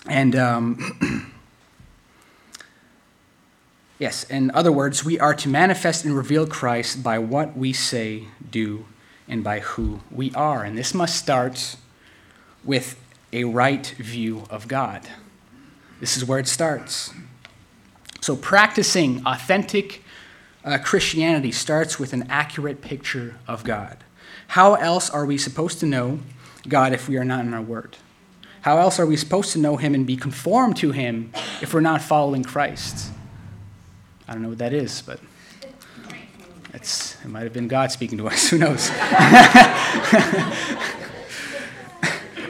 And 0.08 0.34
um, 0.36 1.28
Yes, 3.98 4.22
in 4.24 4.52
other 4.52 4.70
words, 4.70 5.04
we 5.04 5.18
are 5.18 5.34
to 5.34 5.48
manifest 5.48 6.04
and 6.04 6.16
reveal 6.16 6.46
Christ 6.46 7.02
by 7.02 7.18
what 7.18 7.56
we 7.56 7.72
say, 7.72 8.28
do, 8.48 8.86
and 9.26 9.42
by 9.42 9.58
who 9.58 10.00
we 10.10 10.32
are. 10.34 10.62
And 10.62 10.78
this 10.78 10.94
must 10.94 11.16
start 11.16 11.76
with 12.62 12.96
a 13.32 13.42
right 13.44 13.86
view 13.98 14.44
of 14.50 14.68
God. 14.68 15.02
This 15.98 16.16
is 16.16 16.24
where 16.24 16.38
it 16.38 16.46
starts. 16.46 17.12
So, 18.20 18.36
practicing 18.36 19.26
authentic 19.26 20.04
uh, 20.64 20.78
Christianity 20.78 21.50
starts 21.50 21.98
with 21.98 22.12
an 22.12 22.26
accurate 22.28 22.80
picture 22.80 23.34
of 23.48 23.64
God. 23.64 24.04
How 24.48 24.74
else 24.74 25.10
are 25.10 25.26
we 25.26 25.38
supposed 25.38 25.80
to 25.80 25.86
know 25.86 26.20
God 26.68 26.92
if 26.92 27.08
we 27.08 27.16
are 27.16 27.24
not 27.24 27.44
in 27.44 27.52
our 27.52 27.62
Word? 27.62 27.96
How 28.62 28.78
else 28.78 28.98
are 28.98 29.06
we 29.06 29.16
supposed 29.16 29.52
to 29.52 29.58
know 29.58 29.76
Him 29.76 29.94
and 29.94 30.06
be 30.06 30.16
conformed 30.16 30.76
to 30.78 30.92
Him 30.92 31.32
if 31.62 31.72
we're 31.72 31.80
not 31.80 32.02
following 32.02 32.42
Christ? 32.42 33.10
I 34.26 34.32
don't 34.32 34.42
know 34.42 34.50
what 34.50 34.58
that 34.58 34.72
is, 34.72 35.02
but 35.02 35.20
it's, 36.74 37.16
it 37.24 37.28
might 37.28 37.44
have 37.44 37.52
been 37.52 37.68
God 37.68 37.92
speaking 37.92 38.18
to 38.18 38.28
us. 38.28 38.48
Who 38.50 38.58
knows? 38.58 38.90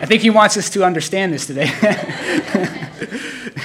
I 0.01 0.07
think 0.07 0.23
He 0.23 0.31
wants 0.31 0.57
us 0.57 0.71
to 0.71 0.85
understand 0.85 1.33
this 1.33 1.47
today. 1.47 1.67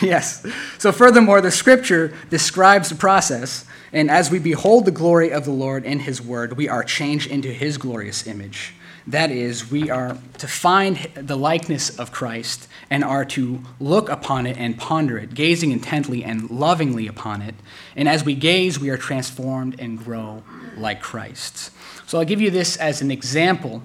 yes. 0.02 0.46
So, 0.78 0.92
furthermore, 0.92 1.42
the 1.42 1.52
scripture 1.52 2.14
describes 2.30 2.90
the 2.90 2.96
process, 2.96 3.66
and 3.92 4.12
as 4.12 4.32
we 4.32 4.40
behold 4.40 4.86
the 4.86 4.92
glory 4.92 5.32
of 5.32 5.46
the 5.46 5.52
Lord 5.52 5.86
in 5.86 6.00
His 6.00 6.22
word, 6.22 6.58
we 6.58 6.68
are 6.68 6.84
changed 6.84 7.30
into 7.30 7.50
His 7.50 7.78
glorious 7.78 8.28
image. 8.28 8.74
That 9.08 9.32
is, 9.32 9.70
we 9.70 9.90
are 9.90 10.18
to 10.38 10.48
find 10.48 10.98
the 11.16 11.36
likeness 11.36 11.98
of 12.00 12.12
Christ 12.12 12.70
and 12.90 13.04
are 13.04 13.26
to 13.26 13.62
look 13.80 14.08
upon 14.10 14.46
it 14.46 14.58
and 14.58 14.78
ponder 14.78 15.18
it, 15.18 15.34
gazing 15.34 15.72
intently 15.72 16.24
and 16.24 16.50
lovingly 16.50 17.08
upon 17.08 17.42
it. 17.42 17.56
And 17.96 18.08
as 18.08 18.24
we 18.24 18.34
gaze, 18.34 18.80
we 18.80 18.90
are 18.90 18.98
transformed 18.98 19.80
and 19.80 19.98
grow 19.98 20.44
like 20.78 21.02
Christ. 21.02 21.72
So 22.08 22.18
I'll 22.18 22.26
give 22.26 22.40
you 22.40 22.50
this 22.50 22.78
as 22.78 23.02
an 23.02 23.12
example. 23.12 23.84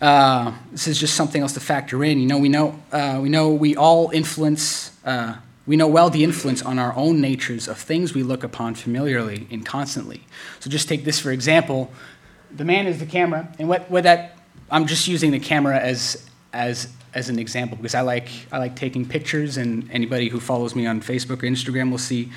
Uh, 0.00 0.52
this 0.70 0.88
is 0.88 0.98
just 0.98 1.14
something 1.14 1.42
else 1.42 1.52
to 1.52 1.60
factor 1.60 2.02
in. 2.02 2.20
You 2.20 2.26
know, 2.26 2.38
we 2.38 2.48
know 2.48 2.80
uh, 2.90 3.18
we 3.22 3.28
know 3.28 3.50
we 3.50 3.76
all 3.76 4.10
influence. 4.10 4.90
Uh, 5.04 5.36
we 5.64 5.76
know 5.76 5.86
well 5.86 6.10
the 6.10 6.24
influence 6.24 6.60
on 6.60 6.78
our 6.78 6.92
own 6.96 7.20
natures 7.20 7.68
of 7.68 7.78
things 7.78 8.14
we 8.14 8.24
look 8.24 8.42
upon 8.42 8.74
familiarly 8.74 9.46
and 9.50 9.64
constantly. 9.64 10.22
So 10.58 10.68
just 10.68 10.88
take 10.88 11.04
this 11.04 11.20
for 11.20 11.30
example 11.30 11.92
the 12.54 12.64
man 12.64 12.86
is 12.86 12.98
the 12.98 13.06
camera, 13.06 13.48
and 13.58 13.68
what, 13.68 13.90
what 13.90 14.04
that 14.04 14.38
I'm 14.70 14.86
just 14.86 15.06
using 15.08 15.30
the 15.30 15.40
camera 15.40 15.78
as 15.78 16.28
as 16.52 16.88
as 17.14 17.28
an 17.28 17.38
example 17.38 17.76
because 17.76 17.94
I 17.94 18.00
like 18.00 18.28
I 18.50 18.58
like 18.58 18.76
taking 18.76 19.06
pictures, 19.06 19.56
and 19.56 19.90
anybody 19.90 20.28
who 20.28 20.40
follows 20.40 20.74
me 20.74 20.86
on 20.86 21.00
Facebook 21.00 21.42
or 21.42 21.46
Instagram 21.46 21.90
will 21.90 21.98
see 21.98 22.30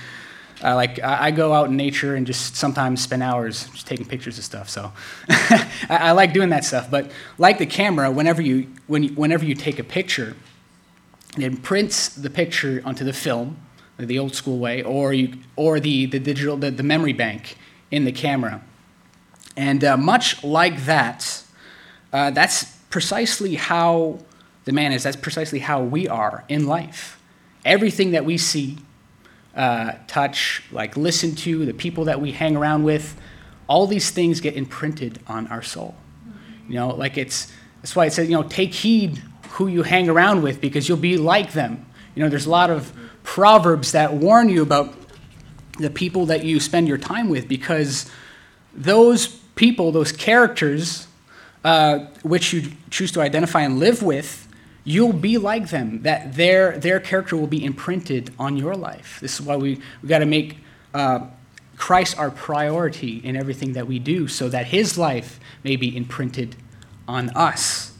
Uh, 0.64 0.74
like 0.74 1.04
I, 1.04 1.26
I, 1.26 1.32
go 1.32 1.54
out 1.54 1.68
in 1.68 1.76
nature 1.76 2.16
and 2.16 2.26
just 2.26 2.56
sometimes 2.56 3.04
spend 3.04 3.22
hours 3.22 3.68
just 3.72 3.88
taking 3.88 4.06
pictures 4.06 4.38
of 4.38 4.46
stuff. 4.46 4.70
So 4.70 4.94
I, 5.30 5.68
I, 5.90 6.12
like 6.12 6.32
doing 6.34 6.50
that 6.52 6.64
stuff. 6.64 6.90
But 6.90 7.12
like 7.38 7.58
the 7.58 7.66
camera, 7.66 8.10
whenever 8.10 8.42
you, 8.42 8.68
when 8.88 9.04
you, 9.04 9.10
whenever 9.16 9.44
you 9.44 9.54
take 9.54 9.80
a 9.80 9.84
picture, 9.84 10.34
it 11.38 11.44
imprints 11.44 12.08
the 12.08 12.30
picture 12.30 12.82
onto 12.86 13.04
the 13.04 13.12
film, 13.12 13.58
the 13.98 14.18
old 14.18 14.34
school 14.34 14.58
way, 14.58 14.82
or 14.82 15.14
you, 15.14 15.38
or 15.58 15.82
the, 15.82 16.06
the 16.06 16.20
digital 16.20 16.56
the, 16.56 16.72
the 16.72 16.84
memory 16.84 17.14
bank 17.14 17.58
in 17.92 18.06
the 18.06 18.14
camera. 18.14 18.62
And 19.58 19.84
uh, 19.84 19.98
much 19.98 20.44
like 20.44 20.86
that, 20.86 21.44
uh, 22.12 22.32
that's 22.32 22.66
precisely 22.90 23.56
how 23.56 24.20
the 24.66 24.72
man 24.72 24.92
is. 24.92 25.04
That's 25.04 25.16
precisely 25.16 25.60
how 25.60 25.82
we 25.82 26.08
are 26.08 26.44
in 26.50 26.68
life. 26.68 27.20
Everything 27.64 28.12
that 28.12 28.26
we 28.26 28.38
see, 28.38 28.78
uh, 29.56 29.94
touch, 30.08 30.64
like 30.72 30.98
listen 30.98 31.36
to, 31.36 31.66
the 31.66 31.74
people 31.74 32.06
that 32.06 32.20
we 32.20 32.32
hang 32.32 32.56
around 32.56 32.84
with, 32.84 33.20
all 33.68 33.88
these 33.88 34.12
things 34.12 34.42
get 34.42 34.56
imprinted 34.56 35.20
on 35.28 35.48
our 35.48 35.62
soul. 35.62 35.96
You 36.68 36.76
know, 36.76 36.90
like 36.90 37.18
it's 37.18 37.52
that's 37.82 37.96
why 37.96 38.06
it 38.06 38.14
says, 38.14 38.28
you 38.28 38.36
know, 38.36 38.44
take 38.44 38.74
heed 38.74 39.22
who 39.52 39.68
you 39.68 39.84
hang 39.84 40.10
around 40.10 40.42
with 40.42 40.60
because 40.60 40.90
you'll 40.90 40.98
be 40.98 41.18
like 41.18 41.54
them. 41.54 41.86
You 42.16 42.24
know, 42.24 42.30
there's 42.30 42.46
a 42.46 42.50
lot 42.50 42.70
of 42.70 42.92
proverbs 43.24 43.92
that 43.92 44.14
warn 44.14 44.50
you 44.50 44.62
about 44.62 44.94
the 45.78 45.90
people 45.90 46.26
that 46.28 46.44
you 46.44 46.60
spend 46.60 46.88
your 46.88 46.98
time 46.98 47.30
with 47.30 47.48
because 47.48 48.10
those 48.74 49.40
people, 49.56 49.92
those 49.92 50.12
characters, 50.12 51.08
uh, 51.64 52.00
which 52.22 52.54
you 52.54 52.72
choose 52.90 53.12
to 53.14 53.22
identify 53.22 53.62
and 53.62 53.80
live 53.80 54.04
with, 54.04 54.48
you'll 54.84 55.14
be 55.14 55.38
like 55.38 55.70
them. 55.70 56.02
That 56.04 56.36
their 56.36 56.78
their 56.78 57.00
character 57.00 57.36
will 57.36 57.48
be 57.48 57.64
imprinted 57.64 58.32
on 58.38 58.58
your 58.58 58.76
life. 58.76 59.20
This 59.22 59.40
is 59.40 59.42
why 59.42 59.56
we 59.56 59.82
we 60.02 60.10
got 60.10 60.20
to 60.20 60.26
make 60.26 60.58
uh, 60.94 61.28
Christ 61.78 62.18
our 62.18 62.32
priority 62.32 63.18
in 63.18 63.36
everything 63.36 63.74
that 63.74 63.88
we 63.88 64.00
do, 64.00 64.28
so 64.28 64.50
that 64.50 64.68
His 64.68 64.98
life 64.98 65.40
may 65.64 65.76
be 65.76 65.96
imprinted 65.96 66.56
on 67.08 67.30
us. 67.32 67.95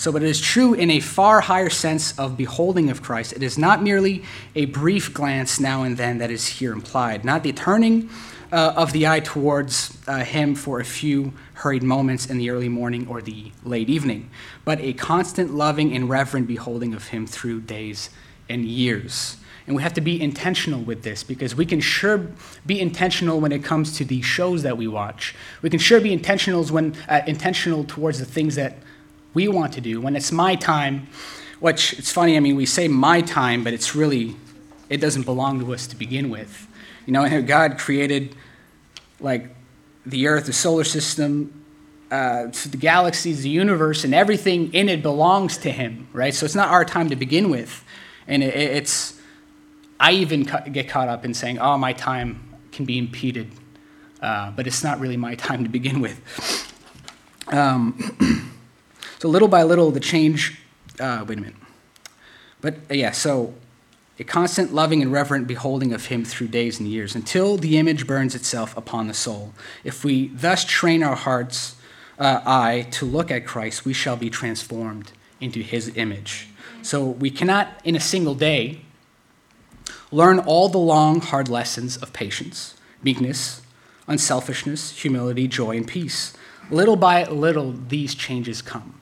So, 0.00 0.10
but 0.10 0.22
it 0.22 0.30
is 0.30 0.40
true 0.40 0.72
in 0.72 0.90
a 0.90 0.98
far 0.98 1.42
higher 1.42 1.68
sense 1.68 2.18
of 2.18 2.34
beholding 2.34 2.88
of 2.88 3.02
Christ. 3.02 3.34
It 3.34 3.42
is 3.42 3.58
not 3.58 3.82
merely 3.82 4.22
a 4.54 4.64
brief 4.64 5.12
glance 5.12 5.60
now 5.60 5.82
and 5.82 5.98
then 5.98 6.16
that 6.16 6.30
is 6.30 6.46
here 6.46 6.72
implied, 6.72 7.22
not 7.22 7.42
the 7.42 7.52
turning 7.52 8.08
uh, 8.50 8.72
of 8.76 8.94
the 8.94 9.06
eye 9.06 9.20
towards 9.20 9.98
uh, 10.08 10.24
him 10.24 10.54
for 10.54 10.80
a 10.80 10.86
few 10.86 11.34
hurried 11.52 11.82
moments 11.82 12.24
in 12.24 12.38
the 12.38 12.48
early 12.48 12.70
morning 12.70 13.06
or 13.08 13.20
the 13.20 13.52
late 13.62 13.90
evening, 13.90 14.30
but 14.64 14.80
a 14.80 14.94
constant 14.94 15.52
loving 15.52 15.94
and 15.94 16.08
reverent 16.08 16.46
beholding 16.46 16.94
of 16.94 17.08
him 17.08 17.26
through 17.26 17.60
days 17.60 18.08
and 18.48 18.64
years. 18.64 19.36
And 19.66 19.76
we 19.76 19.82
have 19.82 19.92
to 19.92 20.00
be 20.00 20.18
intentional 20.18 20.80
with 20.80 21.02
this 21.02 21.22
because 21.22 21.54
we 21.54 21.66
can 21.66 21.82
sure 21.82 22.26
be 22.64 22.80
intentional 22.80 23.38
when 23.38 23.52
it 23.52 23.62
comes 23.62 23.98
to 23.98 24.06
the 24.06 24.22
shows 24.22 24.62
that 24.62 24.78
we 24.78 24.88
watch. 24.88 25.34
We 25.60 25.68
can 25.68 25.78
sure 25.78 26.00
be 26.00 26.14
intentional 26.14 26.64
when 26.68 26.94
uh, 27.06 27.20
intentional 27.26 27.84
towards 27.84 28.18
the 28.18 28.24
things 28.24 28.54
that 28.54 28.78
we 29.34 29.48
want 29.48 29.72
to 29.74 29.80
do. 29.80 30.00
When 30.00 30.16
it's 30.16 30.32
my 30.32 30.54
time, 30.56 31.08
which 31.60 31.92
it's 31.92 32.10
funny. 32.10 32.36
I 32.36 32.40
mean, 32.40 32.56
we 32.56 32.66
say 32.66 32.88
my 32.88 33.20
time, 33.20 33.62
but 33.62 33.72
it's 33.72 33.94
really 33.94 34.34
it 34.88 35.00
doesn't 35.00 35.22
belong 35.22 35.60
to 35.60 35.72
us 35.72 35.86
to 35.88 35.96
begin 35.96 36.30
with. 36.30 36.66
You 37.06 37.12
know, 37.12 37.42
God 37.42 37.78
created 37.78 38.34
like 39.20 39.54
the 40.04 40.26
earth, 40.26 40.46
the 40.46 40.52
solar 40.52 40.84
system, 40.84 41.64
uh, 42.10 42.46
the 42.46 42.76
galaxies, 42.78 43.42
the 43.42 43.50
universe, 43.50 44.02
and 44.04 44.14
everything 44.14 44.74
in 44.74 44.88
it 44.88 45.02
belongs 45.02 45.58
to 45.58 45.70
Him, 45.70 46.08
right? 46.12 46.34
So 46.34 46.44
it's 46.44 46.54
not 46.54 46.68
our 46.68 46.84
time 46.84 47.10
to 47.10 47.16
begin 47.16 47.50
with. 47.50 47.84
And 48.26 48.42
it, 48.42 48.54
it's, 48.54 49.20
I 50.00 50.12
even 50.12 50.42
get 50.72 50.88
caught 50.88 51.08
up 51.08 51.24
in 51.24 51.34
saying, 51.34 51.58
oh, 51.58 51.78
my 51.78 51.92
time 51.92 52.42
can 52.72 52.84
be 52.84 52.98
impeded. 52.98 53.50
Uh, 54.20 54.50
but 54.50 54.66
it's 54.66 54.82
not 54.82 54.98
really 54.98 55.16
my 55.16 55.34
time 55.36 55.62
to 55.62 55.70
begin 55.70 56.00
with. 56.00 56.20
Um, 57.48 58.50
so 59.20 59.28
little 59.28 59.48
by 59.48 59.64
little, 59.64 59.90
the 59.90 60.00
change, 60.00 60.58
uh, 60.98 61.22
wait 61.28 61.36
a 61.36 61.40
minute. 61.42 61.56
But 62.62 62.76
uh, 62.90 62.94
yeah, 62.94 63.10
so 63.10 63.52
a 64.18 64.24
constant 64.24 64.72
loving 64.72 65.02
and 65.02 65.12
reverent 65.12 65.46
beholding 65.46 65.92
of 65.92 66.06
him 66.06 66.24
through 66.24 66.48
days 66.48 66.80
and 66.80 66.88
years, 66.88 67.14
until 67.14 67.58
the 67.58 67.76
image 67.76 68.06
burns 68.06 68.34
itself 68.34 68.74
upon 68.78 69.08
the 69.08 69.14
soul. 69.14 69.52
If 69.84 70.04
we 70.04 70.28
thus 70.28 70.64
train 70.64 71.02
our 71.02 71.16
hearts' 71.16 71.76
uh, 72.18 72.40
eye 72.46 72.86
to 72.92 73.04
look 73.04 73.30
at 73.30 73.44
Christ, 73.44 73.84
we 73.84 73.92
shall 73.92 74.16
be 74.16 74.30
transformed 74.30 75.12
into 75.38 75.60
his 75.60 75.94
image. 75.98 76.48
So 76.80 77.04
we 77.04 77.30
cannot, 77.30 77.78
in 77.84 77.94
a 77.96 78.00
single 78.00 78.34
day, 78.34 78.80
learn 80.10 80.38
all 80.38 80.70
the 80.70 80.78
long, 80.78 81.20
hard 81.20 81.50
lessons 81.50 81.98
of 81.98 82.14
patience, 82.14 82.74
meekness, 83.02 83.60
unselfishness, 84.08 84.98
humility, 84.98 85.46
joy, 85.46 85.76
and 85.76 85.86
peace. 85.86 86.32
Little 86.70 86.96
by 86.96 87.24
little, 87.24 87.72
these 87.72 88.14
changes 88.14 88.62
come 88.62 88.99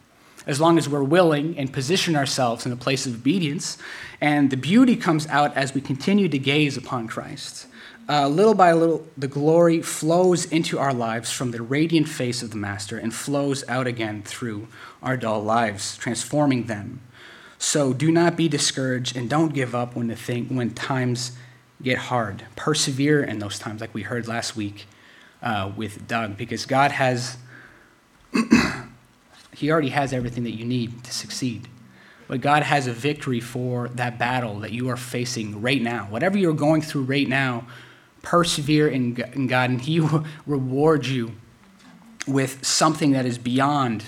as 0.48 0.60
long 0.60 0.78
as 0.78 0.88
we're 0.88 1.04
willing 1.04 1.56
and 1.58 1.72
position 1.72 2.16
ourselves 2.16 2.66
in 2.66 2.72
a 2.72 2.76
place 2.76 3.06
of 3.06 3.14
obedience. 3.14 3.78
And 4.20 4.50
the 4.50 4.56
beauty 4.56 4.96
comes 4.96 5.26
out 5.28 5.56
as 5.56 5.74
we 5.74 5.80
continue 5.80 6.28
to 6.28 6.38
gaze 6.38 6.76
upon 6.76 7.06
Christ. 7.06 7.66
Uh, 8.08 8.26
little 8.26 8.54
by 8.54 8.72
little, 8.72 9.06
the 9.18 9.28
glory 9.28 9.82
flows 9.82 10.46
into 10.46 10.78
our 10.78 10.94
lives 10.94 11.30
from 11.30 11.50
the 11.50 11.60
radiant 11.60 12.08
face 12.08 12.42
of 12.42 12.50
the 12.50 12.56
Master 12.56 12.96
and 12.96 13.14
flows 13.14 13.62
out 13.68 13.86
again 13.86 14.22
through 14.22 14.66
our 15.02 15.18
dull 15.18 15.42
lives, 15.42 15.98
transforming 15.98 16.64
them. 16.64 17.02
So 17.58 17.92
do 17.92 18.10
not 18.10 18.34
be 18.34 18.48
discouraged 18.48 19.14
and 19.14 19.28
don't 19.28 19.52
give 19.52 19.74
up 19.74 19.94
when, 19.94 20.06
the 20.06 20.16
thing, 20.16 20.56
when 20.56 20.70
times 20.70 21.32
get 21.82 21.98
hard. 21.98 22.44
Persevere 22.56 23.22
in 23.22 23.40
those 23.40 23.58
times, 23.58 23.82
like 23.82 23.92
we 23.92 24.02
heard 24.02 24.26
last 24.26 24.56
week 24.56 24.86
uh, 25.42 25.70
with 25.76 26.08
Doug, 26.08 26.38
because 26.38 26.64
God 26.64 26.92
has 26.92 27.36
He 29.58 29.72
already 29.72 29.88
has 29.88 30.12
everything 30.12 30.44
that 30.44 30.54
you 30.54 30.64
need 30.64 31.02
to 31.02 31.12
succeed. 31.12 31.66
But 32.28 32.40
God 32.40 32.62
has 32.62 32.86
a 32.86 32.92
victory 32.92 33.40
for 33.40 33.88
that 33.88 34.16
battle 34.16 34.60
that 34.60 34.70
you 34.70 34.88
are 34.88 34.96
facing 34.96 35.60
right 35.60 35.82
now. 35.82 36.04
Whatever 36.04 36.38
you're 36.38 36.52
going 36.52 36.80
through 36.80 37.02
right 37.02 37.26
now, 37.26 37.66
persevere 38.22 38.86
in 38.86 39.14
God, 39.14 39.70
and 39.70 39.80
He 39.80 39.98
will 40.00 40.24
reward 40.46 41.06
you 41.06 41.32
with 42.24 42.64
something 42.64 43.10
that 43.10 43.26
is 43.26 43.36
beyond 43.36 44.04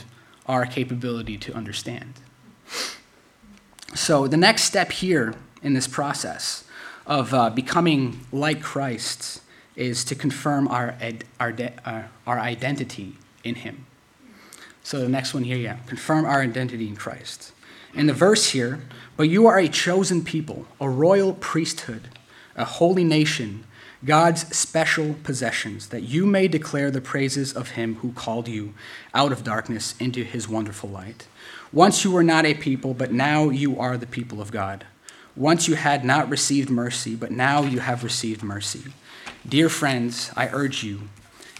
our 0.46 0.66
capability 0.66 1.36
to 1.38 1.52
understand. 1.52 2.14
So, 3.92 4.28
the 4.28 4.36
next 4.36 4.62
step 4.64 4.92
here 4.92 5.34
in 5.64 5.74
this 5.74 5.88
process 5.88 6.62
of 7.08 7.34
uh, 7.34 7.50
becoming 7.50 8.24
like 8.30 8.62
Christ 8.62 9.42
is 9.74 10.04
to 10.04 10.14
confirm 10.14 10.68
our, 10.68 10.94
our, 11.40 11.52
uh, 11.84 12.02
our 12.24 12.38
identity 12.38 13.16
in 13.42 13.56
Him. 13.56 13.86
So 14.82 15.00
the 15.00 15.08
next 15.08 15.34
one 15.34 15.44
here, 15.44 15.56
yeah, 15.56 15.78
confirm 15.86 16.24
our 16.24 16.40
identity 16.40 16.88
in 16.88 16.96
Christ. 16.96 17.52
In 17.94 18.06
the 18.06 18.12
verse 18.12 18.50
here, 18.50 18.80
but 19.16 19.28
you 19.28 19.46
are 19.46 19.58
a 19.58 19.68
chosen 19.68 20.24
people, 20.24 20.66
a 20.80 20.88
royal 20.88 21.34
priesthood, 21.34 22.08
a 22.56 22.64
holy 22.64 23.04
nation, 23.04 23.64
God's 24.04 24.56
special 24.56 25.14
possessions, 25.22 25.88
that 25.88 26.02
you 26.02 26.24
may 26.24 26.48
declare 26.48 26.90
the 26.90 27.00
praises 27.00 27.52
of 27.52 27.70
him 27.70 27.96
who 27.96 28.12
called 28.12 28.48
you 28.48 28.72
out 29.12 29.32
of 29.32 29.44
darkness 29.44 29.94
into 30.00 30.24
his 30.24 30.48
wonderful 30.48 30.88
light. 30.88 31.26
Once 31.72 32.02
you 32.02 32.10
were 32.10 32.22
not 32.22 32.46
a 32.46 32.54
people, 32.54 32.94
but 32.94 33.12
now 33.12 33.50
you 33.50 33.78
are 33.78 33.96
the 33.96 34.06
people 34.06 34.40
of 34.40 34.50
God. 34.50 34.86
Once 35.36 35.68
you 35.68 35.74
had 35.74 36.04
not 36.04 36.28
received 36.28 36.70
mercy, 36.70 37.14
but 37.14 37.30
now 37.30 37.62
you 37.62 37.80
have 37.80 38.02
received 38.02 38.42
mercy. 38.42 38.84
Dear 39.46 39.68
friends, 39.68 40.30
I 40.36 40.48
urge 40.48 40.82
you, 40.82 41.02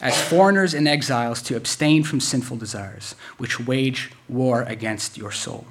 as 0.00 0.20
foreigners 0.20 0.74
and 0.74 0.88
exiles 0.88 1.42
to 1.42 1.56
abstain 1.56 2.02
from 2.02 2.20
sinful 2.20 2.56
desires, 2.56 3.14
which 3.38 3.60
wage 3.60 4.10
war 4.28 4.62
against 4.62 5.18
your 5.18 5.32
soul. 5.32 5.66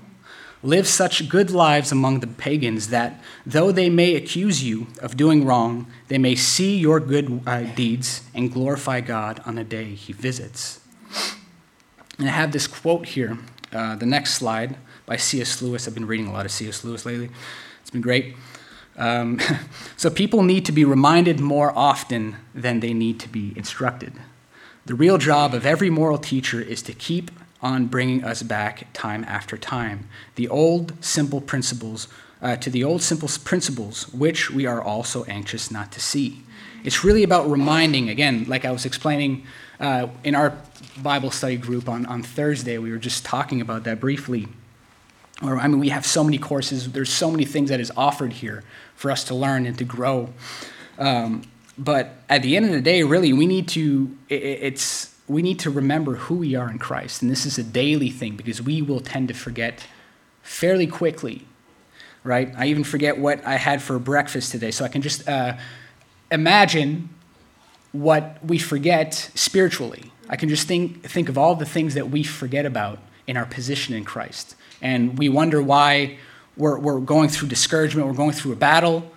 Live 0.61 0.87
such 0.87 1.29
good 1.29 1.49
lives 1.49 1.91
among 1.91 2.19
the 2.19 2.27
pagans 2.27 2.89
that, 2.89 3.21
though 3.45 3.71
they 3.71 3.89
may 3.89 4.15
accuse 4.15 4.61
you 4.61 4.87
of 5.01 5.15
doing 5.15 5.45
wrong, 5.45 5.87
they 6.09 6.17
may 6.17 6.35
see 6.35 6.77
your 6.77 6.99
good 6.99 7.41
uh, 7.47 7.61
deeds 7.75 8.23
and 8.35 8.51
glorify 8.51 8.99
God 8.99 9.41
on 9.45 9.55
the 9.55 9.63
day 9.63 9.95
he 9.95 10.11
visits. 10.11 10.81
And 12.17 12.27
I 12.27 12.31
have 12.31 12.51
this 12.51 12.67
quote 12.67 13.05
here, 13.05 13.37
uh, 13.71 13.95
the 13.95 14.05
next 14.05 14.33
slide, 14.33 14.75
by 15.05 15.15
C.S. 15.15 15.61
Lewis. 15.61 15.87
I've 15.87 15.93
been 15.93 16.05
reading 16.05 16.27
a 16.27 16.33
lot 16.33 16.45
of 16.45 16.51
C.S. 16.51 16.83
Lewis 16.83 17.05
lately, 17.05 17.29
it's 17.81 17.89
been 17.89 18.01
great. 18.01 18.35
Um, 18.99 19.39
so 19.97 20.11
people 20.11 20.43
need 20.43 20.65
to 20.65 20.71
be 20.71 20.85
reminded 20.85 21.39
more 21.39 21.75
often 21.75 22.35
than 22.53 22.81
they 22.81 22.93
need 22.93 23.19
to 23.21 23.29
be 23.29 23.53
instructed. 23.55 24.13
The 24.85 24.93
real 24.93 25.17
job 25.17 25.53
of 25.53 25.65
every 25.65 25.89
moral 25.89 26.17
teacher 26.17 26.61
is 26.61 26.81
to 26.83 26.93
keep 26.93 27.31
on 27.61 27.87
bringing 27.87 28.23
us 28.23 28.43
back 28.43 28.87
time 28.93 29.23
after 29.25 29.57
time. 29.57 30.07
The 30.35 30.47
old 30.47 30.93
simple 31.03 31.41
principles 31.41 32.07
uh, 32.41 32.55
to 32.57 32.69
the 32.69 32.83
old 32.83 33.01
simple 33.01 33.29
principles 33.43 34.07
which 34.13 34.49
we 34.49 34.65
are 34.65 34.81
all 34.81 35.03
so 35.03 35.25
anxious 35.25 35.71
not 35.71 35.91
to 35.91 35.99
see. 35.99 36.43
It's 36.83 37.03
really 37.03 37.23
about 37.23 37.49
reminding 37.49 38.09
again 38.09 38.45
like 38.47 38.63
i 38.63 38.71
was 38.71 38.85
explaining 38.85 39.45
uh, 39.79 40.07
in 40.23 40.35
our 40.35 40.57
bible 41.01 41.31
study 41.31 41.57
group 41.57 41.89
on, 41.89 42.05
on 42.05 42.23
thursday 42.23 42.77
we 42.77 42.91
were 42.91 42.97
just 42.97 43.25
talking 43.25 43.59
about 43.59 43.83
that 43.83 43.99
briefly 43.99 44.47
or 45.41 45.57
i 45.57 45.67
mean 45.67 45.79
we 45.79 45.89
have 45.89 46.05
so 46.05 46.23
many 46.23 46.37
courses 46.37 46.91
there's 46.91 47.11
so 47.11 47.29
many 47.31 47.45
things 47.45 47.69
that 47.69 47.79
is 47.79 47.91
offered 47.95 48.33
here 48.33 48.63
for 48.99 49.09
us 49.09 49.23
to 49.23 49.33
learn 49.33 49.65
and 49.65 49.77
to 49.77 49.85
grow. 49.85 50.27
Um, 50.97 51.43
but 51.77 52.15
at 52.27 52.41
the 52.41 52.57
end 52.57 52.65
of 52.65 52.73
the 52.73 52.81
day, 52.81 53.01
really, 53.03 53.31
we 53.31 53.47
need 53.47 53.69
to, 53.69 54.13
it's, 54.27 55.15
we 55.25 55.41
need 55.41 55.57
to 55.59 55.69
remember 55.69 56.15
who 56.15 56.35
we 56.35 56.53
are 56.55 56.69
in 56.69 56.79
Christ. 56.79 57.21
And 57.21 57.31
this 57.31 57.45
is 57.45 57.57
a 57.57 57.63
daily 57.63 58.09
thing 58.09 58.35
because 58.35 58.61
we 58.61 58.81
will 58.81 58.99
tend 58.99 59.29
to 59.29 59.33
forget 59.33 59.87
fairly 60.43 60.85
quickly, 60.85 61.47
right? 62.25 62.51
I 62.57 62.65
even 62.65 62.83
forget 62.83 63.17
what 63.17 63.41
I 63.47 63.55
had 63.55 63.81
for 63.81 63.97
breakfast 63.99 64.51
today. 64.51 64.71
So 64.71 64.83
I 64.83 64.89
can 64.89 65.01
just 65.01 65.25
uh, 65.29 65.55
imagine 66.29 67.07
what 67.93 68.43
we 68.43 68.57
forget 68.57 69.31
spiritually. 69.33 70.11
I 70.27 70.35
can 70.35 70.49
just 70.49 70.67
think, 70.67 71.03
think 71.03 71.29
of 71.29 71.37
all 71.37 71.55
the 71.55 71.65
things 71.65 71.93
that 71.93 72.09
we 72.09 72.23
forget 72.23 72.65
about 72.65 72.99
in 73.27 73.37
our 73.37 73.45
position 73.45 73.95
in 73.95 74.03
Christ. 74.03 74.55
And 74.81 75.17
we 75.17 75.29
wonder 75.29 75.61
why 75.61 76.17
we're, 76.57 76.77
we're 76.77 76.99
going 76.99 77.29
through 77.29 77.47
discouragement, 77.47 78.07
we're 78.07 78.13
going 78.13 78.33
through 78.33 78.53
a 78.53 78.57
battle. 78.57 79.09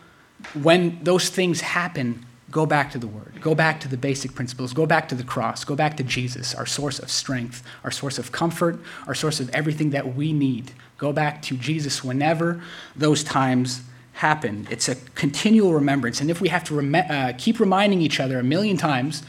When 0.54 1.02
those 1.02 1.28
things 1.28 1.60
happen, 1.60 2.24
go 2.50 2.66
back 2.66 2.90
to 2.92 2.98
the 2.98 3.06
Word. 3.06 3.40
Go 3.40 3.54
back 3.54 3.80
to 3.80 3.88
the 3.88 3.96
basic 3.96 4.34
principles. 4.34 4.72
Go 4.72 4.86
back 4.86 5.08
to 5.08 5.14
the 5.14 5.24
cross. 5.24 5.64
Go 5.64 5.74
back 5.74 5.96
to 5.96 6.02
Jesus, 6.02 6.54
our 6.54 6.66
source 6.66 6.98
of 6.98 7.10
strength, 7.10 7.62
our 7.84 7.90
source 7.90 8.18
of 8.18 8.30
comfort, 8.30 8.78
our 9.06 9.14
source 9.14 9.40
of 9.40 9.50
everything 9.50 9.90
that 9.90 10.14
we 10.14 10.32
need. 10.32 10.72
Go 10.98 11.12
back 11.12 11.42
to 11.42 11.56
Jesus 11.56 12.04
whenever 12.04 12.62
those 12.94 13.24
times 13.24 13.82
happen. 14.14 14.68
It's 14.70 14.88
a 14.88 14.94
continual 15.14 15.72
remembrance. 15.72 16.20
And 16.20 16.30
if 16.30 16.40
we 16.40 16.48
have 16.48 16.62
to 16.64 16.74
rem- 16.74 16.94
uh, 16.94 17.32
keep 17.38 17.58
reminding 17.58 18.00
each 18.00 18.20
other 18.20 18.38
a 18.38 18.44
million 18.44 18.76
times, 18.76 19.22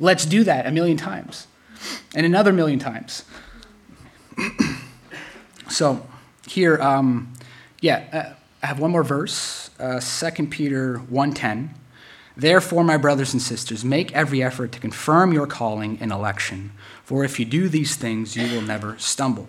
let's 0.00 0.24
do 0.24 0.44
that 0.44 0.66
a 0.66 0.70
million 0.70 0.96
times 0.96 1.46
and 2.14 2.24
another 2.24 2.52
million 2.52 2.78
times. 2.78 3.24
so, 5.68 6.06
here, 6.46 6.80
um, 6.80 7.32
yeah, 7.80 8.04
uh, 8.12 8.34
I 8.62 8.66
have 8.66 8.80
one 8.80 8.90
more 8.90 9.04
verse, 9.04 9.70
uh, 9.78 10.00
2 10.00 10.46
Peter 10.46 10.98
1.10. 11.10 11.70
Therefore, 12.36 12.82
my 12.82 12.96
brothers 12.96 13.32
and 13.32 13.40
sisters, 13.40 13.84
make 13.84 14.12
every 14.12 14.42
effort 14.42 14.72
to 14.72 14.80
confirm 14.80 15.32
your 15.32 15.46
calling 15.46 15.98
and 16.00 16.10
election, 16.10 16.72
for 17.04 17.24
if 17.24 17.38
you 17.38 17.44
do 17.44 17.68
these 17.68 17.94
things, 17.94 18.36
you 18.36 18.52
will 18.54 18.62
never 18.62 18.98
stumble. 18.98 19.46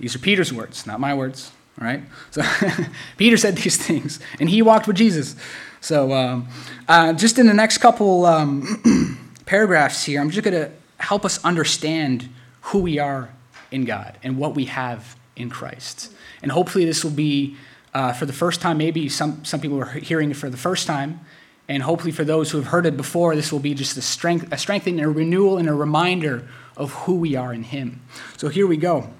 These 0.00 0.14
are 0.14 0.18
Peter's 0.18 0.52
words, 0.52 0.86
not 0.86 1.00
my 1.00 1.14
words. 1.14 1.52
All 1.80 1.86
right? 1.86 2.02
So 2.30 2.42
Peter 3.16 3.36
said 3.36 3.56
these 3.56 3.76
things, 3.76 4.20
and 4.40 4.48
he 4.48 4.62
walked 4.62 4.86
with 4.86 4.96
Jesus. 4.96 5.36
So 5.80 6.12
um, 6.12 6.48
uh, 6.88 7.12
just 7.12 7.38
in 7.38 7.46
the 7.46 7.54
next 7.54 7.78
couple 7.78 8.24
um, 8.24 9.28
paragraphs 9.46 10.04
here, 10.04 10.20
I'm 10.20 10.30
just 10.30 10.44
going 10.44 10.54
to 10.54 10.70
help 10.98 11.24
us 11.24 11.44
understand 11.44 12.28
who 12.62 12.78
we 12.78 12.98
are 12.98 13.33
in 13.74 13.84
God 13.84 14.16
and 14.22 14.38
what 14.38 14.54
we 14.54 14.66
have 14.66 15.16
in 15.36 15.50
Christ. 15.50 16.12
And 16.42 16.52
hopefully, 16.52 16.84
this 16.84 17.02
will 17.02 17.10
be 17.10 17.56
uh, 17.92 18.12
for 18.12 18.24
the 18.24 18.32
first 18.32 18.60
time. 18.60 18.78
Maybe 18.78 19.08
some, 19.08 19.44
some 19.44 19.60
people 19.60 19.80
are 19.80 19.86
hearing 19.86 20.30
it 20.30 20.36
for 20.36 20.48
the 20.48 20.56
first 20.56 20.86
time. 20.86 21.20
And 21.68 21.82
hopefully, 21.82 22.12
for 22.12 22.24
those 22.24 22.50
who 22.50 22.58
have 22.58 22.68
heard 22.68 22.86
it 22.86 22.96
before, 22.96 23.34
this 23.34 23.50
will 23.50 23.60
be 23.60 23.74
just 23.74 23.96
a, 23.96 24.02
strength, 24.02 24.52
a 24.52 24.58
strengthening, 24.58 25.00
a 25.00 25.10
renewal, 25.10 25.58
and 25.58 25.68
a 25.68 25.74
reminder 25.74 26.48
of 26.76 26.92
who 26.92 27.16
we 27.16 27.34
are 27.34 27.52
in 27.52 27.64
Him. 27.64 28.02
So 28.36 28.48
here 28.48 28.66
we 28.66 28.76
go. 28.76 29.10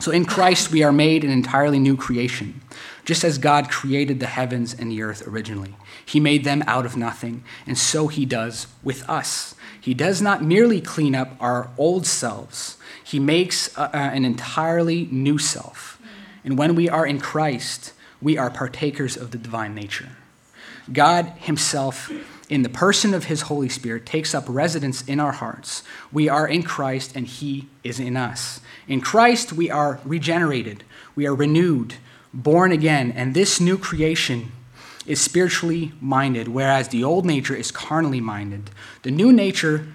So 0.00 0.10
in 0.10 0.24
Christ, 0.24 0.72
we 0.72 0.82
are 0.82 0.92
made 0.92 1.24
an 1.24 1.30
entirely 1.30 1.78
new 1.78 1.96
creation, 1.96 2.60
just 3.04 3.22
as 3.22 3.38
God 3.38 3.70
created 3.70 4.18
the 4.18 4.26
heavens 4.26 4.74
and 4.74 4.90
the 4.90 5.02
earth 5.02 5.26
originally. 5.26 5.74
He 6.04 6.18
made 6.18 6.42
them 6.42 6.64
out 6.66 6.86
of 6.86 6.96
nothing, 6.96 7.44
and 7.66 7.78
so 7.78 8.08
He 8.08 8.26
does 8.26 8.66
with 8.82 9.08
us. 9.08 9.54
He 9.80 9.94
does 9.94 10.20
not 10.20 10.42
merely 10.42 10.80
clean 10.80 11.14
up 11.14 11.36
our 11.40 11.70
old 11.78 12.06
selves, 12.06 12.76
He 13.02 13.18
makes 13.18 13.76
a, 13.76 13.82
a, 13.82 13.96
an 13.96 14.24
entirely 14.24 15.08
new 15.10 15.38
self. 15.38 16.00
And 16.44 16.56
when 16.56 16.74
we 16.74 16.88
are 16.88 17.06
in 17.06 17.20
Christ, 17.20 17.92
we 18.20 18.38
are 18.38 18.50
partakers 18.50 19.16
of 19.16 19.30
the 19.30 19.38
divine 19.38 19.74
nature. 19.74 20.10
God 20.92 21.32
Himself, 21.36 22.10
in 22.48 22.62
the 22.62 22.68
person 22.68 23.14
of 23.14 23.24
His 23.24 23.42
Holy 23.42 23.68
Spirit, 23.68 24.06
takes 24.06 24.34
up 24.34 24.44
residence 24.48 25.02
in 25.02 25.20
our 25.20 25.32
hearts. 25.32 25.82
We 26.12 26.28
are 26.28 26.46
in 26.46 26.62
Christ, 26.62 27.14
and 27.14 27.26
He 27.26 27.68
is 27.84 28.00
in 28.00 28.16
us. 28.16 28.60
In 28.88 29.00
Christ, 29.00 29.52
we 29.52 29.70
are 29.70 30.00
regenerated, 30.04 30.84
we 31.14 31.26
are 31.26 31.34
renewed, 31.34 31.94
born 32.32 32.72
again, 32.72 33.12
and 33.12 33.34
this 33.34 33.60
new 33.60 33.78
creation 33.78 34.52
is 35.06 35.20
spiritually 35.20 35.92
minded, 36.00 36.48
whereas 36.48 36.88
the 36.88 37.02
old 37.02 37.24
nature 37.24 37.54
is 37.54 37.70
carnally 37.70 38.20
minded. 38.20 38.70
The 39.02 39.10
new 39.10 39.32
nature, 39.32 39.86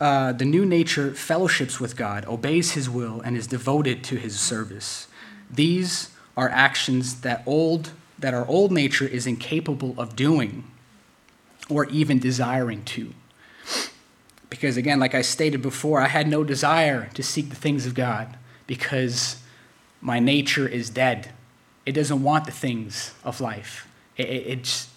uh, 0.00 0.32
the 0.32 0.44
new 0.44 0.66
nature 0.66 1.14
fellowships 1.14 1.80
with 1.80 1.96
God, 1.96 2.26
obeys 2.26 2.72
His 2.72 2.88
will, 2.88 3.20
and 3.22 3.36
is 3.36 3.46
devoted 3.46 4.04
to 4.04 4.16
His 4.16 4.38
service. 4.38 5.08
These 5.50 6.10
are 6.36 6.48
actions 6.48 7.20
that 7.22 7.42
old 7.46 7.90
that 8.18 8.34
our 8.34 8.46
old 8.46 8.70
nature 8.70 9.06
is 9.06 9.26
incapable 9.26 9.94
of 9.98 10.14
doing 10.14 10.62
or 11.68 11.86
even 11.86 12.20
desiring 12.20 12.84
to. 12.84 13.12
Because 14.48 14.76
again, 14.76 15.00
like 15.00 15.14
I 15.14 15.22
stated 15.22 15.60
before, 15.60 16.00
I 16.00 16.06
had 16.06 16.28
no 16.28 16.44
desire 16.44 17.10
to 17.14 17.22
seek 17.22 17.50
the 17.50 17.56
things 17.56 17.84
of 17.84 17.94
God 17.94 18.38
because 18.68 19.42
my 20.00 20.20
nature 20.20 20.68
is 20.68 20.88
dead. 20.88 21.30
It 21.84 21.92
doesn't 21.92 22.22
want 22.22 22.44
the 22.44 22.52
things 22.52 23.12
of 23.24 23.40
life. 23.40 23.88
It, 24.16 24.28
it, 24.28 24.46
it, 24.46 24.62
just, 24.64 24.88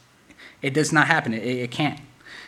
it 0.62 0.74
does 0.74 0.92
not 0.92 1.08
happen. 1.08 1.34
It, 1.34 1.44
it 1.44 1.72
can't. 1.72 2.00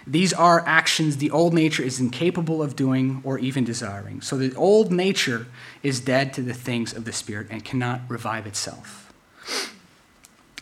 These 0.06 0.34
are 0.34 0.63
actions 0.65 1.17
the 1.17 1.32
old 1.32 1.53
nature 1.53 1.84
is 1.84 1.99
incapable 1.99 2.63
of 2.63 2.75
doing 2.75 3.21
or 3.25 3.38
even 3.39 3.65
desiring. 3.65 4.21
So 4.21 4.38
the 4.38 4.56
old 4.56 4.91
nature 4.91 5.47
is 5.84 5.99
dead 5.99 6.34
to 6.36 6.41
the 6.41 6.53
things 6.53 6.93
of 6.93 7.03
the 7.03 7.12
Spirit 7.12 7.47
and 7.49 7.63
cannot 7.63 8.01
revive 8.08 8.47
itself 8.47 9.08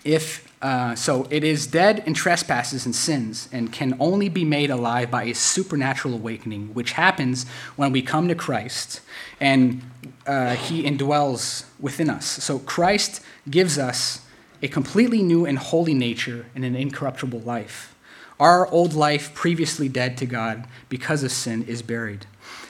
if 0.05 0.53
uh, 0.61 0.95
so 0.95 1.27
it 1.29 1.43
is 1.43 1.67
dead 1.67 2.01
in 2.05 2.13
trespasses 2.13 2.85
and 2.85 2.95
sins 2.95 3.49
and 3.51 3.73
can 3.73 3.97
only 3.99 4.29
be 4.29 4.45
made 4.45 4.69
alive 4.69 5.11
by 5.11 5.23
a 5.23 5.33
supernatural 5.33 6.13
awakening 6.13 6.73
which 6.73 6.93
happens 6.93 7.45
when 7.75 7.91
we 7.91 8.01
come 8.01 8.27
to 8.27 8.35
christ 8.35 9.01
and 9.41 9.81
uh, 10.27 10.55
he 10.55 10.83
indwells 10.83 11.65
within 11.79 12.09
us 12.09 12.25
so 12.25 12.59
christ 12.59 13.21
gives 13.49 13.77
us 13.77 14.21
a 14.61 14.67
completely 14.67 15.21
new 15.21 15.45
and 15.45 15.57
holy 15.57 15.93
nature 15.93 16.45
and 16.55 16.63
an 16.63 16.75
incorruptible 16.75 17.39
life 17.41 17.95
our 18.39 18.67
old 18.67 18.93
life 18.93 19.33
previously 19.33 19.87
dead 19.87 20.17
to 20.17 20.25
god 20.25 20.67
because 20.89 21.23
of 21.23 21.31
sin 21.31 21.63
is 21.63 21.81
buried 21.81 22.25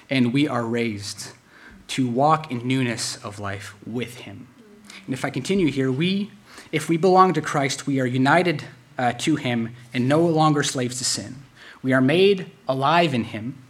and 0.09 0.33
we 0.33 0.47
are 0.47 0.63
raised 0.63 1.31
to 1.87 2.07
walk 2.07 2.51
in 2.51 2.67
newness 2.67 3.17
of 3.23 3.39
life 3.39 3.75
with 3.85 4.19
him 4.19 4.47
and 5.05 5.13
if 5.13 5.25
i 5.25 5.29
continue 5.29 5.71
here 5.71 5.91
we 5.91 6.31
if 6.71 6.89
we 6.89 6.97
belong 6.97 7.33
to 7.33 7.41
Christ, 7.41 7.87
we 7.87 7.99
are 8.01 8.05
united 8.05 8.63
uh, 8.97 9.13
to 9.19 9.35
him 9.35 9.75
and 9.93 10.09
no 10.09 10.25
longer 10.25 10.63
slaves 10.63 10.97
to 10.97 11.05
sin. 11.05 11.35
We 11.81 11.93
are 11.93 12.01
made 12.01 12.51
alive 12.67 13.13
in 13.13 13.25
him. 13.25 13.63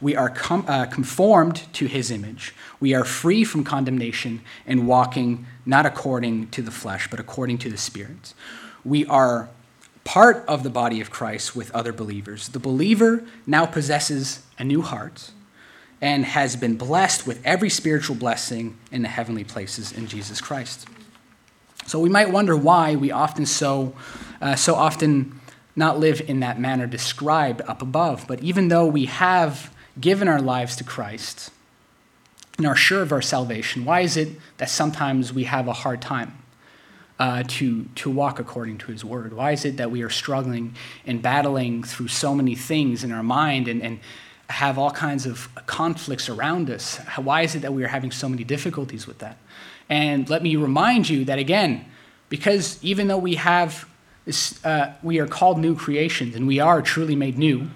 We 0.00 0.16
are 0.16 0.30
com- 0.30 0.64
uh, 0.66 0.86
conformed 0.86 1.72
to 1.74 1.86
his 1.86 2.10
image. 2.10 2.54
We 2.78 2.94
are 2.94 3.04
free 3.04 3.44
from 3.44 3.64
condemnation 3.64 4.42
and 4.66 4.86
walking 4.86 5.46
not 5.70 5.86
according 5.86 6.48
to 6.48 6.62
the 6.62 6.70
flesh, 6.72 7.08
but 7.08 7.20
according 7.20 7.56
to 7.56 7.70
the 7.70 7.76
Spirit. 7.78 8.34
We 8.84 9.06
are 9.06 9.48
part 10.02 10.44
of 10.48 10.64
the 10.64 10.68
body 10.68 11.00
of 11.00 11.12
Christ 11.12 11.54
with 11.54 11.70
other 11.70 11.92
believers. 11.92 12.48
The 12.48 12.58
believer 12.58 13.22
now 13.46 13.66
possesses 13.66 14.42
a 14.58 14.64
new 14.64 14.82
heart 14.82 15.30
and 16.00 16.24
has 16.24 16.56
been 16.56 16.76
blessed 16.76 17.24
with 17.24 17.40
every 17.46 17.70
spiritual 17.70 18.16
blessing 18.16 18.78
in 18.90 19.02
the 19.02 19.08
heavenly 19.08 19.44
places 19.44 19.92
in 19.92 20.08
Jesus 20.08 20.40
Christ. 20.40 20.88
So 21.86 22.00
we 22.00 22.08
might 22.08 22.32
wonder 22.32 22.56
why 22.56 22.96
we 22.96 23.12
often 23.12 23.46
so, 23.46 23.94
uh, 24.40 24.56
so 24.56 24.74
often 24.74 25.40
not 25.76 26.00
live 26.00 26.20
in 26.20 26.40
that 26.40 26.58
manner 26.58 26.88
described 26.88 27.62
up 27.68 27.80
above. 27.80 28.24
But 28.26 28.40
even 28.40 28.68
though 28.68 28.86
we 28.86 29.04
have 29.04 29.72
given 30.00 30.26
our 30.26 30.40
lives 30.40 30.74
to 30.76 30.84
Christ 30.84 31.52
and 32.60 32.66
are 32.66 32.76
sure 32.76 33.00
of 33.00 33.10
our 33.10 33.22
salvation, 33.22 33.86
why 33.86 34.00
is 34.00 34.18
it 34.18 34.28
that 34.58 34.68
sometimes 34.68 35.32
we 35.32 35.44
have 35.44 35.66
a 35.66 35.72
hard 35.72 36.02
time 36.02 36.36
uh, 37.18 37.42
to, 37.48 37.84
to 37.94 38.10
walk 38.10 38.38
according 38.38 38.76
to 38.76 38.92
His 38.92 39.02
word? 39.02 39.32
Why 39.32 39.52
is 39.52 39.64
it 39.64 39.78
that 39.78 39.90
we 39.90 40.02
are 40.02 40.10
struggling 40.10 40.74
and 41.06 41.22
battling 41.22 41.82
through 41.82 42.08
so 42.08 42.34
many 42.34 42.54
things 42.54 43.02
in 43.02 43.12
our 43.12 43.22
mind 43.22 43.66
and, 43.66 43.82
and 43.82 43.98
have 44.50 44.76
all 44.76 44.90
kinds 44.90 45.24
of 45.24 45.48
conflicts 45.64 46.28
around 46.28 46.68
us? 46.68 46.98
Why 47.16 47.40
is 47.40 47.54
it 47.54 47.60
that 47.60 47.72
we 47.72 47.82
are 47.82 47.88
having 47.88 48.10
so 48.10 48.28
many 48.28 48.44
difficulties 48.44 49.06
with 49.06 49.20
that? 49.20 49.38
And 49.88 50.28
let 50.28 50.42
me 50.42 50.54
remind 50.56 51.08
you 51.08 51.24
that 51.24 51.38
again, 51.38 51.86
because 52.28 52.78
even 52.84 53.08
though 53.08 53.16
we 53.16 53.36
have 53.36 53.88
this, 54.26 54.62
uh, 54.66 54.92
we 55.02 55.18
are 55.18 55.26
called 55.26 55.58
new 55.58 55.74
creations 55.74 56.36
and 56.36 56.46
we 56.46 56.60
are 56.60 56.82
truly 56.82 57.16
made 57.16 57.38
new, 57.38 57.70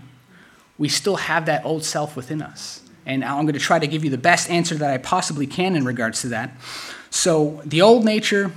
we 0.76 0.90
still 0.90 1.16
have 1.16 1.46
that 1.46 1.64
old 1.64 1.84
self 1.84 2.16
within 2.16 2.42
us. 2.42 2.82
And 3.06 3.24
I'm 3.24 3.42
going 3.42 3.54
to 3.54 3.60
try 3.60 3.78
to 3.78 3.86
give 3.86 4.04
you 4.04 4.10
the 4.10 4.18
best 4.18 4.50
answer 4.50 4.74
that 4.76 4.90
I 4.90 4.98
possibly 4.98 5.46
can 5.46 5.76
in 5.76 5.84
regards 5.84 6.22
to 6.22 6.28
that. 6.28 6.52
So, 7.10 7.62
the 7.64 7.82
old 7.82 8.04
nature, 8.04 8.52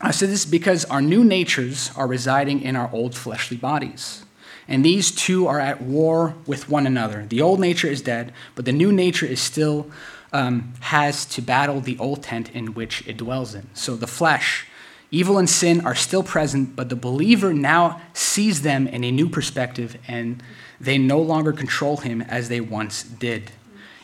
I 0.00 0.10
said 0.10 0.28
this 0.28 0.44
because 0.44 0.84
our 0.86 1.00
new 1.00 1.24
natures 1.24 1.90
are 1.96 2.06
residing 2.06 2.60
in 2.60 2.76
our 2.76 2.90
old 2.92 3.14
fleshly 3.14 3.56
bodies. 3.56 4.24
And 4.68 4.84
these 4.84 5.10
two 5.10 5.46
are 5.46 5.60
at 5.60 5.82
war 5.82 6.34
with 6.46 6.68
one 6.68 6.86
another. 6.86 7.26
The 7.26 7.40
old 7.40 7.60
nature 7.60 7.88
is 7.88 8.02
dead, 8.02 8.32
but 8.54 8.64
the 8.64 8.72
new 8.72 8.92
nature 8.92 9.26
is 9.26 9.40
still 9.40 9.90
um, 10.32 10.72
has 10.80 11.26
to 11.26 11.42
battle 11.42 11.80
the 11.80 11.98
old 11.98 12.22
tent 12.22 12.50
in 12.54 12.74
which 12.74 13.06
it 13.06 13.16
dwells 13.16 13.54
in. 13.54 13.68
So 13.74 13.96
the 13.96 14.06
flesh 14.06 14.66
Evil 15.14 15.36
and 15.36 15.48
sin 15.48 15.84
are 15.84 15.94
still 15.94 16.22
present, 16.22 16.74
but 16.74 16.88
the 16.88 16.96
believer 16.96 17.52
now 17.52 18.00
sees 18.14 18.62
them 18.62 18.88
in 18.88 19.04
a 19.04 19.12
new 19.12 19.28
perspective 19.28 19.98
and 20.08 20.42
they 20.80 20.96
no 20.96 21.20
longer 21.20 21.52
control 21.52 21.98
him 21.98 22.22
as 22.22 22.48
they 22.48 22.62
once 22.62 23.02
did. 23.02 23.52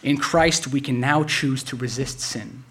In 0.03 0.19
Christ, 0.19 0.69
we 0.69 0.83
can 0.83 1.01
now 1.01 1.25
choose 1.25 1.63
to 1.65 1.77
resist 1.77 2.21
sin. 2.21 2.63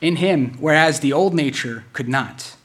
In 0.00 0.16
him, 0.16 0.56
whereas 0.58 1.00
the 1.00 1.12
old 1.12 1.34
nature 1.34 1.84
could 1.92 2.08
not, 2.08 2.56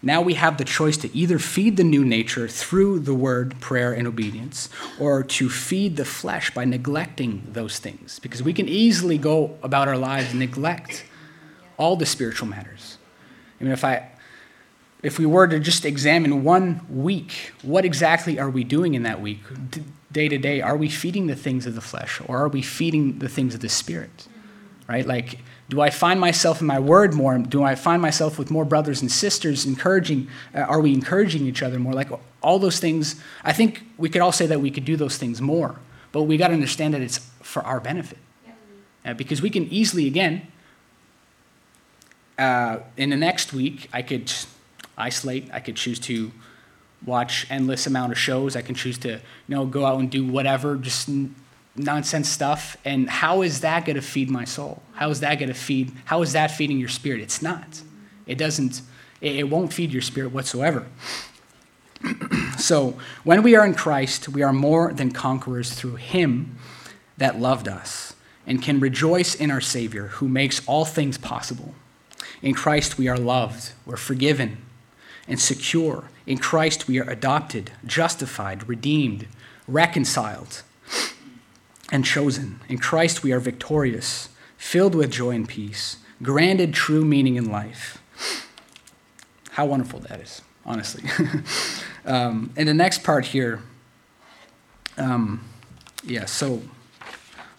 now 0.00 0.22
we 0.22 0.34
have 0.34 0.56
the 0.56 0.64
choice 0.64 0.96
to 0.98 1.14
either 1.14 1.40
feed 1.40 1.76
the 1.76 1.82
new 1.82 2.04
nature 2.04 2.46
through 2.46 3.00
the 3.00 3.14
word, 3.14 3.58
prayer, 3.60 3.92
and 3.92 4.06
obedience, 4.06 4.68
or 5.00 5.24
to 5.24 5.50
feed 5.50 5.96
the 5.96 6.04
flesh 6.04 6.54
by 6.54 6.64
neglecting 6.64 7.42
those 7.52 7.80
things. 7.80 8.20
Because 8.20 8.40
we 8.40 8.52
can 8.52 8.68
easily 8.68 9.18
go 9.18 9.58
about 9.64 9.88
our 9.88 9.98
lives 9.98 10.30
and 10.30 10.38
neglect 10.38 11.04
all 11.76 11.96
the 11.96 12.06
spiritual 12.06 12.46
matters. 12.46 12.98
I 13.60 13.64
mean, 13.64 13.72
if 13.72 13.84
I 13.84 14.12
if 15.02 15.18
we 15.18 15.26
were 15.26 15.46
to 15.46 15.60
just 15.60 15.84
examine 15.84 16.42
one 16.42 16.80
week, 16.88 17.52
what 17.62 17.84
exactly 17.84 18.38
are 18.38 18.50
we 18.50 18.64
doing 18.64 18.94
in 18.94 19.04
that 19.04 19.20
week, 19.20 19.40
day 20.10 20.28
to 20.28 20.38
day? 20.38 20.60
Are 20.60 20.76
we 20.76 20.88
feeding 20.88 21.26
the 21.26 21.36
things 21.36 21.66
of 21.66 21.74
the 21.74 21.80
flesh 21.80 22.20
or 22.26 22.38
are 22.38 22.48
we 22.48 22.62
feeding 22.62 23.18
the 23.20 23.28
things 23.28 23.54
of 23.54 23.60
the 23.60 23.68
spirit? 23.68 24.26
Right? 24.88 25.06
Like, 25.06 25.40
do 25.68 25.80
I 25.80 25.90
find 25.90 26.18
myself 26.18 26.60
in 26.60 26.66
my 26.66 26.78
word 26.78 27.12
more? 27.14 27.36
Do 27.38 27.62
I 27.62 27.74
find 27.74 28.00
myself 28.00 28.38
with 28.38 28.50
more 28.50 28.64
brothers 28.64 29.02
and 29.02 29.12
sisters 29.12 29.66
encouraging? 29.66 30.28
Uh, 30.54 30.60
are 30.60 30.80
we 30.80 30.94
encouraging 30.94 31.46
each 31.46 31.62
other 31.62 31.78
more? 31.78 31.92
Like, 31.92 32.08
all 32.42 32.58
those 32.58 32.80
things, 32.80 33.20
I 33.44 33.52
think 33.52 33.84
we 33.98 34.08
could 34.08 34.22
all 34.22 34.32
say 34.32 34.46
that 34.46 34.60
we 34.60 34.70
could 34.70 34.84
do 34.84 34.96
those 34.96 35.18
things 35.18 35.40
more, 35.40 35.78
but 36.10 36.22
we 36.22 36.36
got 36.38 36.48
to 36.48 36.54
understand 36.54 36.94
that 36.94 37.02
it's 37.02 37.18
for 37.42 37.62
our 37.62 37.80
benefit. 37.80 38.18
Uh, 39.04 39.14
because 39.14 39.42
we 39.42 39.50
can 39.50 39.64
easily, 39.64 40.06
again, 40.06 40.46
uh, 42.38 42.78
in 42.96 43.10
the 43.10 43.16
next 43.16 43.52
week, 43.52 43.88
I 43.92 44.02
could 44.02 44.32
isolate. 44.98 45.48
I 45.52 45.60
could 45.60 45.76
choose 45.76 45.98
to 46.00 46.32
watch 47.04 47.46
endless 47.50 47.86
amount 47.86 48.12
of 48.12 48.18
shows. 48.18 48.56
I 48.56 48.62
can 48.62 48.74
choose 48.74 48.98
to, 48.98 49.12
you 49.12 49.20
know, 49.48 49.64
go 49.64 49.86
out 49.86 50.00
and 50.00 50.10
do 50.10 50.26
whatever, 50.26 50.76
just 50.76 51.08
n- 51.08 51.34
nonsense 51.76 52.28
stuff. 52.28 52.76
And 52.84 53.08
how 53.08 53.42
is 53.42 53.60
that 53.60 53.84
going 53.84 53.96
to 53.96 54.02
feed 54.02 54.30
my 54.30 54.44
soul? 54.44 54.82
How 54.94 55.10
is 55.10 55.20
that 55.20 55.38
going 55.38 55.48
to 55.48 55.54
feed? 55.54 55.92
How 56.04 56.22
is 56.22 56.32
that 56.32 56.50
feeding 56.50 56.78
your 56.78 56.88
spirit? 56.88 57.20
It's 57.20 57.40
not. 57.40 57.82
It 58.26 58.36
doesn't. 58.36 58.82
It, 59.20 59.36
it 59.36 59.44
won't 59.44 59.72
feed 59.72 59.92
your 59.92 60.02
spirit 60.02 60.32
whatsoever. 60.32 60.86
so 62.58 62.98
when 63.24 63.42
we 63.42 63.54
are 63.54 63.64
in 63.64 63.74
Christ, 63.74 64.28
we 64.28 64.42
are 64.42 64.52
more 64.52 64.92
than 64.92 65.12
conquerors 65.12 65.72
through 65.72 65.96
Him 65.96 66.58
that 67.16 67.38
loved 67.38 67.68
us 67.68 68.14
and 68.46 68.62
can 68.62 68.80
rejoice 68.80 69.34
in 69.34 69.50
our 69.50 69.60
Savior 69.60 70.08
who 70.08 70.28
makes 70.28 70.66
all 70.66 70.84
things 70.84 71.18
possible. 71.18 71.74
In 72.40 72.54
Christ, 72.54 72.96
we 72.96 73.08
are 73.08 73.18
loved, 73.18 73.72
we're 73.84 73.96
forgiven, 73.96 74.58
and 75.28 75.38
secure. 75.38 76.04
In 76.26 76.38
Christ, 76.38 76.88
we 76.88 76.98
are 76.98 77.08
adopted, 77.08 77.70
justified, 77.86 78.68
redeemed, 78.68 79.26
reconciled, 79.68 80.62
and 81.92 82.04
chosen. 82.04 82.60
In 82.68 82.78
Christ, 82.78 83.22
we 83.22 83.32
are 83.32 83.40
victorious, 83.40 84.30
filled 84.56 84.94
with 84.94 85.10
joy 85.10 85.30
and 85.30 85.48
peace, 85.48 85.98
granted 86.22 86.74
true 86.74 87.04
meaning 87.04 87.36
in 87.36 87.50
life. 87.50 88.02
How 89.50 89.66
wonderful 89.66 90.00
that 90.00 90.20
is, 90.20 90.42
honestly. 90.64 91.04
um, 92.04 92.52
and 92.56 92.68
the 92.68 92.74
next 92.74 93.04
part 93.04 93.26
here, 93.26 93.62
um, 94.96 95.44
yeah, 96.02 96.24
so 96.24 96.62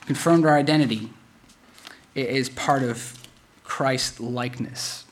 confirmed 0.05 0.45
our 0.45 0.57
identity 0.57 1.11
is 2.15 2.49
part 2.49 2.83
of 2.83 3.21
Christ 3.63 4.19
likeness. 4.19 5.05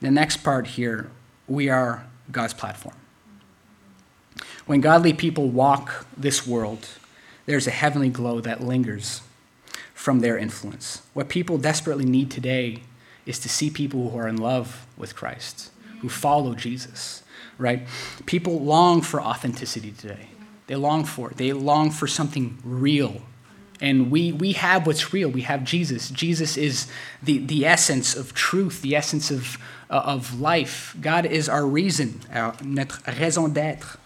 The 0.00 0.10
next 0.10 0.38
part 0.38 0.66
here 0.66 1.10
we 1.46 1.68
are 1.68 2.06
God's 2.30 2.54
platform. 2.54 2.96
When 4.66 4.80
godly 4.80 5.12
people 5.12 5.48
walk 5.48 6.06
this 6.16 6.46
world, 6.46 6.88
there's 7.46 7.66
a 7.66 7.70
heavenly 7.70 8.08
glow 8.08 8.40
that 8.40 8.62
lingers 8.62 9.20
from 9.92 10.20
their 10.20 10.38
influence. 10.38 11.02
What 11.12 11.28
people 11.28 11.58
desperately 11.58 12.04
need 12.04 12.30
today 12.30 12.82
is 13.26 13.38
to 13.40 13.48
see 13.48 13.70
people 13.70 14.10
who 14.10 14.18
are 14.18 14.28
in 14.28 14.36
love 14.36 14.86
with 14.96 15.14
Christ, 15.14 15.70
who 16.00 16.08
follow 16.08 16.54
Jesus, 16.54 17.22
right? 17.58 17.86
People 18.26 18.60
long 18.60 19.00
for 19.00 19.20
authenticity 19.20 19.92
today. 19.92 20.28
They 20.66 20.76
long 20.76 21.04
for 21.04 21.30
it. 21.30 21.36
They 21.36 21.52
long 21.52 21.90
for 21.90 22.06
something 22.06 22.58
real. 22.64 23.22
And 23.80 24.10
we, 24.10 24.32
we 24.32 24.52
have 24.52 24.86
what's 24.86 25.12
real. 25.12 25.28
We 25.28 25.42
have 25.42 25.64
Jesus. 25.64 26.10
Jesus 26.10 26.56
is 26.56 26.86
the, 27.22 27.38
the 27.38 27.66
essence 27.66 28.14
of 28.14 28.32
truth, 28.32 28.82
the 28.82 28.94
essence 28.94 29.30
of, 29.30 29.58
uh, 29.90 30.02
of 30.04 30.40
life. 30.40 30.96
God 31.00 31.26
is 31.26 31.48
our 31.48 31.66
reason, 31.66 32.20
our, 32.32 32.54
notre 32.62 33.00
raison 33.18 33.52
d'être. 33.52 33.98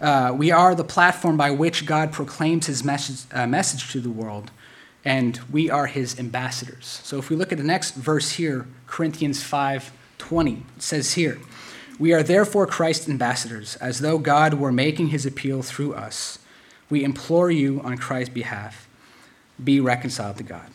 Uh, 0.00 0.34
we 0.36 0.50
are 0.50 0.74
the 0.74 0.84
platform 0.84 1.36
by 1.36 1.50
which 1.50 1.86
God 1.86 2.10
proclaims 2.10 2.66
his 2.66 2.82
message, 2.82 3.26
uh, 3.32 3.46
message 3.46 3.92
to 3.92 4.00
the 4.00 4.10
world, 4.10 4.50
and 5.04 5.38
we 5.50 5.70
are 5.70 5.86
his 5.86 6.18
ambassadors. 6.18 7.00
So 7.04 7.18
if 7.18 7.30
we 7.30 7.36
look 7.36 7.52
at 7.52 7.58
the 7.58 7.64
next 7.64 7.94
verse 7.94 8.32
here, 8.32 8.66
Corinthians 8.86 9.42
5 9.42 9.92
20, 10.18 10.52
it 10.52 10.82
says 10.82 11.14
here, 11.14 11.38
We 11.98 12.12
are 12.12 12.22
therefore 12.22 12.66
Christ's 12.66 13.08
ambassadors, 13.08 13.76
as 13.76 14.00
though 14.00 14.18
God 14.18 14.54
were 14.54 14.72
making 14.72 15.08
his 15.08 15.26
appeal 15.26 15.62
through 15.62 15.94
us. 15.94 16.38
We 16.88 17.04
implore 17.04 17.50
you 17.50 17.80
on 17.82 17.98
Christ's 17.98 18.32
behalf, 18.32 18.88
be 19.62 19.80
reconciled 19.80 20.36
to 20.38 20.42
God. 20.42 20.70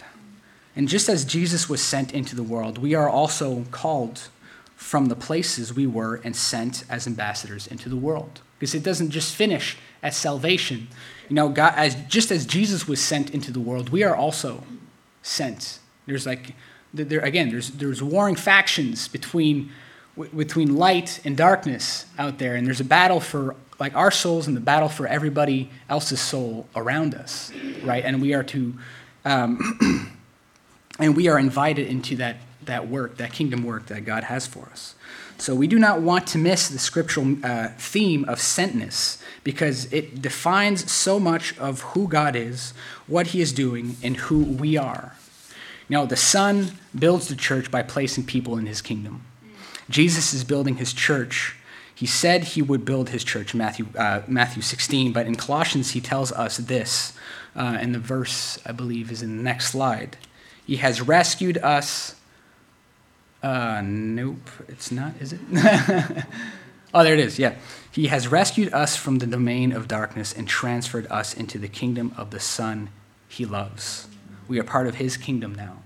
And 0.76 0.88
just 0.88 1.10
as 1.10 1.26
Jesus 1.26 1.68
was 1.68 1.82
sent 1.82 2.14
into 2.14 2.36
the 2.36 2.44
world, 2.44 2.78
we 2.78 2.94
are 2.94 3.10
also 3.10 3.66
called 3.72 4.30
from 4.76 5.08
the 5.08 5.16
places 5.16 5.74
we 5.74 5.88
were 5.88 6.22
and 6.24 6.36
sent 6.36 6.84
as 6.88 7.08
ambassadors 7.08 7.66
into 7.66 7.90
the 7.90 7.96
world. 7.96 8.42
Because 8.60 8.76
it 8.76 8.84
doesn't 8.84 9.10
just 9.10 9.34
finish 9.34 9.78
at 10.04 10.14
salvation. 10.14 10.88
You 11.30 11.36
know, 11.36 11.50
God, 11.50 11.74
as, 11.76 11.96
just 12.08 12.32
as 12.32 12.46
Jesus 12.46 12.88
was 12.88 13.02
sent 13.02 13.32
into 13.32 13.52
the 13.52 13.60
world, 13.60 13.90
we 13.90 14.04
are 14.04 14.16
also 14.16 14.64
sent. 15.24 15.80
There's 16.06 16.26
like, 16.26 16.54
there, 16.94 17.20
again, 17.22 17.50
there's, 17.50 17.72
there's 17.72 18.04
warring 18.04 18.36
factions 18.36 19.08
between, 19.08 19.72
between 20.36 20.76
light 20.76 21.20
and 21.26 21.36
darkness 21.36 22.06
out 22.18 22.38
there, 22.38 22.56
and 22.56 22.66
there's 22.66 22.80
a 22.80 22.86
battle 22.86 23.20
for 23.20 23.56
like 23.80 23.96
our 23.96 24.12
souls 24.12 24.48
in 24.48 24.56
the 24.56 24.62
battle 24.62 24.90
for 24.90 25.08
everybody 25.08 25.70
else's 25.90 26.20
soul 26.20 26.68
around 26.76 27.14
us, 27.14 27.52
right? 27.84 28.04
And 28.04 28.22
we 28.22 28.34
are 28.34 28.44
to, 28.44 28.74
um, 29.26 30.12
and 31.00 31.16
we 31.16 31.28
are 31.28 31.38
invited 31.38 31.88
into 31.88 32.16
that 32.18 32.38
that 32.68 32.88
work, 32.88 33.18
that 33.18 33.34
kingdom 33.34 33.64
work 33.64 33.88
that 33.88 34.06
God 34.06 34.26
has 34.26 34.46
for 34.46 34.66
us. 34.72 34.94
So 35.40 35.56
we 35.56 35.68
do 35.68 35.78
not 35.78 36.02
want 36.02 36.28
to 36.28 36.38
miss 36.38 36.68
the 36.68 36.80
scriptural 36.80 37.36
uh, 37.44 37.70
theme 37.78 38.26
of 38.26 38.40
sentness 38.40 39.22
because 39.44 39.92
it 39.94 40.22
defines 40.22 40.92
so 40.92 41.20
much 41.20 41.58
of 41.60 41.82
who 41.82 42.08
God 42.08 42.36
is, 42.36 42.74
what 43.08 43.28
he 43.28 43.42
is 43.42 43.54
doing, 43.54 43.98
and 44.04 44.18
who 44.18 44.44
we 44.44 44.78
are. 44.78 45.16
Know, 45.90 46.06
the 46.06 46.18
Son 46.18 46.72
builds 46.98 47.30
the 47.30 47.36
church 47.36 47.72
by 47.72 47.82
placing 47.82 48.26
people 48.26 48.58
in 48.58 48.66
his 48.66 48.82
kingdom. 48.82 49.24
Jesus 49.90 50.34
is 50.34 50.44
building 50.44 50.76
his 50.78 50.92
church. 50.92 51.56
He 51.98 52.06
said 52.06 52.44
he 52.44 52.62
would 52.62 52.86
build 52.86 53.10
his 53.10 53.24
church, 53.24 53.56
Matthew, 53.56 53.88
uh, 53.98 54.22
Matthew 54.28 54.62
16, 54.62 55.14
but 55.14 55.26
in 55.26 55.34
Colossians 55.34 55.92
he 55.92 56.00
tells 56.00 56.32
us 56.32 56.58
this, 56.58 57.14
uh, 57.56 57.78
and 57.82 57.96
the 57.96 58.00
verse, 58.00 58.60
I 58.68 58.72
believe, 58.72 59.12
is 59.12 59.24
in 59.24 59.38
the 59.38 59.42
next 59.42 59.72
slide. 59.72 60.16
He 60.64 60.76
has 60.76 61.02
rescued 61.02 61.58
us 61.58 62.14
uh, 63.42 63.82
nope, 63.84 64.50
it's 64.68 64.92
not, 64.92 65.14
is 65.20 65.34
it? 65.34 65.40
oh, 66.94 67.04
there 67.04 67.14
it 67.14 67.20
is, 67.20 67.40
yeah. 67.40 67.56
He 67.92 68.08
has 68.08 68.28
rescued 68.28 68.74
us 68.74 68.96
from 68.96 69.20
the 69.20 69.28
domain 69.28 69.72
of 69.72 69.88
darkness 69.88 70.34
and 70.34 70.48
transferred 70.48 71.08
us 71.08 71.34
into 71.34 71.58
the 71.58 71.68
kingdom 71.68 72.14
of 72.18 72.32
the 72.32 72.40
Son 72.40 72.90
he 73.28 73.46
loves. 73.46 74.08
We 74.48 74.60
are 74.60 74.64
part 74.64 74.86
of 74.88 74.96
his 74.96 75.18
kingdom 75.18 75.56
now. 75.56 75.78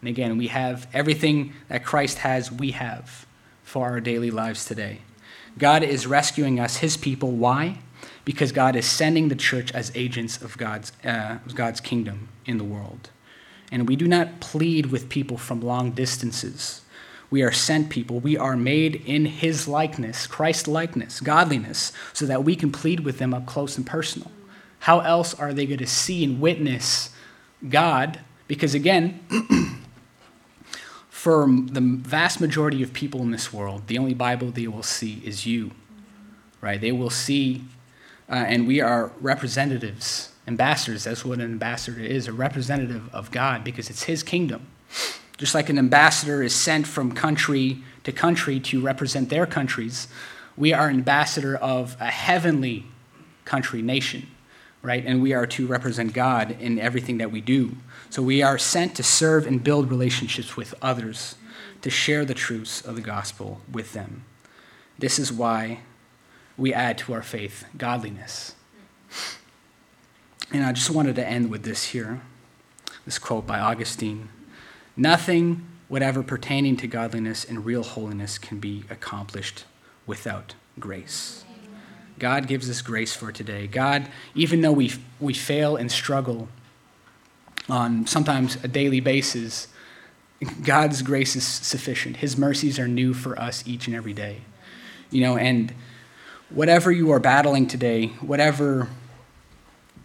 And 0.00 0.08
again, 0.08 0.38
we 0.38 0.48
have 0.48 0.86
everything 0.94 1.52
that 1.68 1.84
Christ 1.84 2.18
has, 2.18 2.50
we 2.50 2.70
have 2.70 3.26
for 3.62 3.86
our 3.86 4.00
daily 4.00 4.30
lives 4.30 4.64
today. 4.64 5.00
God 5.60 5.84
is 5.84 6.06
rescuing 6.06 6.58
us, 6.58 6.78
his 6.78 6.96
people. 6.96 7.30
Why? 7.30 7.78
Because 8.24 8.50
God 8.50 8.74
is 8.74 8.86
sending 8.86 9.28
the 9.28 9.36
church 9.36 9.72
as 9.72 9.92
agents 9.94 10.42
of 10.42 10.58
God's, 10.58 10.92
uh, 11.04 11.38
God's 11.54 11.80
kingdom 11.80 12.28
in 12.46 12.58
the 12.58 12.64
world. 12.64 13.10
And 13.70 13.88
we 13.88 13.94
do 13.94 14.08
not 14.08 14.40
plead 14.40 14.86
with 14.86 15.08
people 15.08 15.38
from 15.38 15.60
long 15.60 15.92
distances 15.92 16.80
we 17.30 17.42
are 17.42 17.52
sent 17.52 17.90
people. 17.90 18.18
We 18.18 18.36
are 18.36 18.56
made 18.56 18.96
in 19.06 19.24
his 19.24 19.68
likeness, 19.68 20.26
Christ 20.26 20.66
likeness, 20.66 21.20
godliness, 21.20 21.92
so 22.12 22.26
that 22.26 22.44
we 22.44 22.56
can 22.56 22.72
plead 22.72 23.00
with 23.00 23.18
them 23.18 23.32
up 23.32 23.46
close 23.46 23.76
and 23.76 23.86
personal. 23.86 24.30
How 24.80 25.00
else 25.00 25.32
are 25.34 25.52
they 25.52 25.66
going 25.66 25.78
to 25.78 25.86
see 25.86 26.24
and 26.24 26.40
witness 26.40 27.10
God? 27.68 28.18
Because 28.48 28.74
again, 28.74 29.20
for 31.20 31.46
the 31.46 31.82
vast 31.82 32.40
majority 32.40 32.82
of 32.82 32.94
people 32.94 33.20
in 33.20 33.30
this 33.30 33.52
world, 33.52 33.86
the 33.88 33.98
only 33.98 34.14
Bible 34.14 34.50
they 34.50 34.66
will 34.66 34.82
see 34.82 35.20
is 35.22 35.44
you, 35.44 35.70
right? 36.62 36.80
They 36.80 36.92
will 36.92 37.10
see, 37.10 37.62
uh, 38.30 38.36
and 38.36 38.66
we 38.66 38.80
are 38.80 39.12
representatives, 39.20 40.32
ambassadors. 40.48 41.04
That's 41.04 41.22
what 41.22 41.38
an 41.38 41.44
ambassador 41.44 42.00
is 42.00 42.26
a 42.26 42.32
representative 42.32 43.14
of 43.14 43.30
God 43.30 43.64
because 43.64 43.90
it's 43.90 44.04
his 44.04 44.22
kingdom. 44.22 44.66
Just 45.36 45.54
like 45.54 45.68
an 45.68 45.78
ambassador 45.78 46.42
is 46.42 46.54
sent 46.54 46.86
from 46.86 47.12
country 47.12 47.82
to 48.04 48.12
country 48.12 48.58
to 48.58 48.80
represent 48.80 49.28
their 49.28 49.44
countries, 49.44 50.08
we 50.56 50.72
are 50.72 50.88
ambassador 50.88 51.54
of 51.54 51.98
a 52.00 52.06
heavenly 52.06 52.86
country, 53.44 53.82
nation, 53.82 54.26
right? 54.80 55.04
And 55.04 55.20
we 55.20 55.34
are 55.34 55.46
to 55.48 55.66
represent 55.66 56.14
God 56.14 56.56
in 56.58 56.78
everything 56.78 57.18
that 57.18 57.30
we 57.30 57.42
do. 57.42 57.76
So 58.10 58.22
we 58.22 58.42
are 58.42 58.58
sent 58.58 58.96
to 58.96 59.02
serve 59.02 59.46
and 59.46 59.62
build 59.62 59.90
relationships 59.90 60.56
with 60.56 60.74
others, 60.82 61.36
to 61.82 61.90
share 61.90 62.24
the 62.24 62.34
truths 62.34 62.82
of 62.82 62.96
the 62.96 63.00
gospel 63.00 63.60
with 63.70 63.92
them. 63.92 64.24
This 64.98 65.18
is 65.18 65.32
why 65.32 65.80
we 66.58 66.74
add 66.74 66.98
to 66.98 67.14
our 67.14 67.22
faith 67.22 67.64
godliness. 67.78 68.54
And 70.52 70.64
I 70.64 70.72
just 70.72 70.90
wanted 70.90 71.14
to 71.16 71.26
end 71.26 71.50
with 71.50 71.62
this 71.62 71.84
here 71.84 72.20
this 73.06 73.18
quote 73.18 73.46
by 73.46 73.58
Augustine 73.58 74.28
Nothing 74.96 75.66
whatever 75.88 76.22
pertaining 76.22 76.76
to 76.76 76.86
godliness 76.86 77.44
and 77.44 77.64
real 77.64 77.82
holiness 77.82 78.38
can 78.38 78.60
be 78.60 78.84
accomplished 78.90 79.64
without 80.06 80.54
grace. 80.78 81.44
God 82.18 82.46
gives 82.46 82.68
us 82.68 82.82
grace 82.82 83.14
for 83.14 83.32
today. 83.32 83.66
God, 83.66 84.08
even 84.34 84.60
though 84.60 84.72
we, 84.72 84.92
we 85.18 85.32
fail 85.34 85.76
and 85.76 85.90
struggle 85.90 86.48
on 87.70 88.06
sometimes 88.06 88.56
a 88.64 88.68
daily 88.68 89.00
basis, 89.00 89.68
God's 90.62 91.02
grace 91.02 91.36
is 91.36 91.46
sufficient. 91.46 92.16
His 92.16 92.36
mercies 92.36 92.78
are 92.78 92.88
new 92.88 93.14
for 93.14 93.38
us 93.38 93.62
each 93.66 93.86
and 93.86 93.94
every 93.94 94.12
day. 94.12 94.38
You 95.10 95.22
know, 95.22 95.36
and 95.36 95.74
whatever 96.50 96.90
you 96.90 97.10
are 97.10 97.20
battling 97.20 97.66
today, 97.66 98.06
whatever 98.20 98.88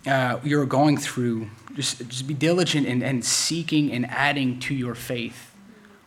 uh, 0.06 0.40
you're 0.44 0.66
going 0.66 0.98
through, 0.98 1.50
just, 1.76 2.08
just 2.08 2.28
be 2.28 2.34
diligent 2.34 2.88
in, 2.88 3.02
in 3.02 3.22
seeking 3.22 3.92
and 3.92 4.06
adding 4.08 4.60
to 4.62 4.74
your 4.74 4.96
faith 4.96 5.54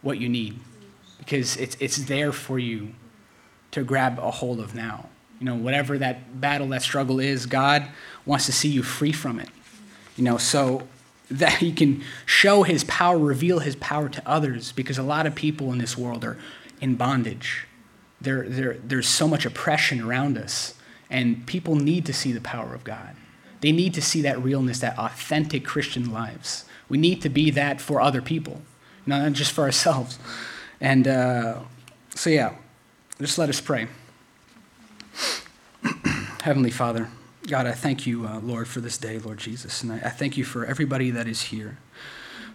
what 0.03 0.19
you 0.19 0.29
need 0.29 0.59
because 1.19 1.57
it's, 1.59 1.77
it's 1.79 1.99
there 2.07 2.33
for 2.33 2.59
you 2.59 2.95
to 3.71 3.85
grab 3.85 4.19
a 4.19 4.31
hold 4.31 4.61
of 4.61 4.75
now. 4.75 5.09
You 5.41 5.45
know, 5.45 5.55
whatever 5.55 5.99
that 5.99 6.41
battle, 6.41 6.69
that 6.69 6.83
struggle 6.83 7.21
is, 7.21 7.47
God 7.47 7.87
wants 8.25 8.47
to 8.47 8.53
see 8.53 8.69
you 8.69 8.83
free 8.83 9.13
from 9.13 9.39
it. 9.39 9.51
You 10.17 10.25
know, 10.25 10.39
so 10.39 10.89
that 11.31 11.55
He 11.55 11.73
can 11.73 12.03
show 12.27 12.63
His 12.63 12.85
power, 12.85 13.19
reveal 13.19 13.61
His 13.61 13.77
power 13.77 14.09
to 14.09 14.23
others, 14.27 14.73
because 14.73 14.99
a 14.99 15.03
lot 15.03 15.27
of 15.27 15.35
people 15.35 15.73
in 15.73 15.79
this 15.79 15.97
world 15.97 16.25
are 16.25 16.39
in 16.81 16.97
bondage. 16.97 17.67
There, 18.21 18.49
there, 18.49 18.79
there's 18.83 19.09
so 19.09 19.29
much 19.29 19.47
oppression 19.47 20.01
around 20.01 20.37
us, 20.39 20.75
and 21.11 21.47
people 21.47 21.77
need 21.77 22.07
to 22.07 22.13
see 22.13 22.33
the 22.33 22.41
power 22.41 22.75
of 22.75 22.85
God. 22.85 23.17
They 23.61 23.73
need 23.73 23.95
to 23.95 24.03
see 24.03 24.23
that 24.23 24.43
realness, 24.43 24.81
that 24.81 24.99
authentic 24.99 25.65
Christian 25.65 26.13
lives. 26.13 26.65
We 26.89 26.99
need 26.99 27.23
to 27.23 27.29
be 27.29 27.51
that 27.51 27.81
for 27.81 28.01
other 28.01 28.23
people, 28.23 28.63
not 29.07 29.33
just 29.33 29.53
for 29.53 29.65
ourselves. 29.65 30.19
And 30.81 31.09
uh, 31.09 31.61
so, 32.15 32.31
yeah, 32.31 32.55
just 33.21 33.39
let 33.39 33.49
us 33.49 33.61
pray. 33.61 33.89
Heavenly 36.43 36.71
Father, 36.71 37.09
God, 37.49 37.67
I 37.67 37.73
thank 37.73 38.07
you, 38.07 38.27
uh, 38.27 38.41
Lord, 38.41 38.69
for 38.69 38.81
this 38.81 38.99
day, 38.99 39.19
Lord 39.19 39.39
Jesus. 39.39 39.83
And 39.83 39.93
I, 39.93 39.97
I 39.97 40.11
thank 40.11 40.37
you 40.37 40.45
for 40.45 40.67
everybody 40.67 41.11
that 41.13 41.27
is 41.27 41.41
here. 41.41 41.79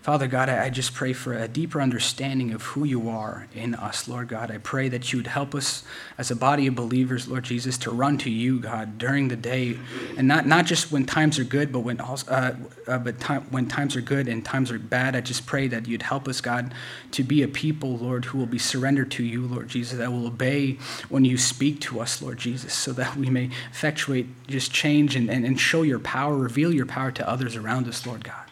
Father 0.03 0.27
God, 0.27 0.49
I 0.49 0.69
just 0.69 0.93
pray 0.93 1.13
for 1.13 1.33
a 1.33 1.47
deeper 1.47 1.79
understanding 1.79 2.51
of 2.51 2.61
who 2.61 2.83
you 2.83 3.07
are 3.07 3.47
in 3.55 3.73
us, 3.73 4.05
Lord 4.05 4.27
God. 4.27 4.51
I 4.51 4.57
pray 4.57 4.89
that 4.89 5.13
you 5.13 5.19
would 5.19 5.27
help 5.27 5.55
us 5.55 5.85
as 6.17 6.29
a 6.29 6.35
body 6.35 6.67
of 6.67 6.75
believers, 6.75 7.29
Lord 7.29 7.45
Jesus, 7.45 7.77
to 7.77 7.89
run 7.89 8.17
to 8.17 8.29
you, 8.29 8.59
God, 8.59 8.97
during 8.97 9.29
the 9.29 9.37
day, 9.37 9.79
and 10.17 10.27
not, 10.27 10.45
not 10.45 10.65
just 10.65 10.91
when 10.91 11.05
times 11.05 11.39
are 11.39 11.45
good, 11.45 11.71
but 11.71 11.79
when 11.79 12.01
also, 12.01 12.29
uh, 12.29 12.53
uh, 12.85 12.97
but 12.97 13.21
time, 13.21 13.43
when 13.49 13.65
times 13.65 13.95
are 13.95 14.01
good 14.01 14.27
and 14.27 14.43
times 14.43 14.71
are 14.71 14.77
bad. 14.77 15.15
I 15.15 15.21
just 15.21 15.45
pray 15.45 15.69
that 15.69 15.87
you'd 15.87 16.01
help 16.01 16.27
us, 16.27 16.41
God, 16.41 16.73
to 17.11 17.23
be 17.23 17.41
a 17.41 17.47
people, 17.47 17.95
Lord, 17.95 18.25
who 18.25 18.37
will 18.37 18.45
be 18.45 18.59
surrendered 18.59 19.09
to 19.11 19.23
you, 19.23 19.47
Lord 19.47 19.69
Jesus, 19.69 19.99
that 19.99 20.11
will 20.11 20.27
obey 20.27 20.79
when 21.07 21.23
you 21.23 21.37
speak 21.37 21.79
to 21.79 22.01
us, 22.01 22.21
Lord 22.21 22.39
Jesus, 22.39 22.73
so 22.73 22.91
that 22.91 23.15
we 23.15 23.29
may 23.29 23.51
effectuate 23.71 24.27
just 24.47 24.73
change 24.73 25.15
and, 25.15 25.29
and, 25.29 25.45
and 25.45 25.57
show 25.57 25.81
your 25.81 25.99
power, 25.99 26.35
reveal 26.35 26.73
your 26.73 26.85
power 26.85 27.09
to 27.13 27.29
others 27.29 27.55
around 27.55 27.87
us, 27.87 28.05
Lord 28.05 28.25
God. 28.25 28.43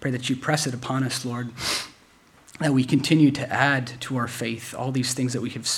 Pray 0.00 0.10
that 0.10 0.28
you 0.28 0.36
press 0.36 0.66
it 0.66 0.74
upon 0.74 1.04
us, 1.04 1.24
Lord, 1.24 1.50
that 2.58 2.72
we 2.72 2.84
continue 2.84 3.30
to 3.32 3.52
add 3.52 3.92
to 4.00 4.16
our 4.16 4.28
faith 4.28 4.74
all 4.74 4.92
these 4.92 5.14
things 5.14 5.32
that 5.32 5.42
we 5.42 5.50
have, 5.50 5.68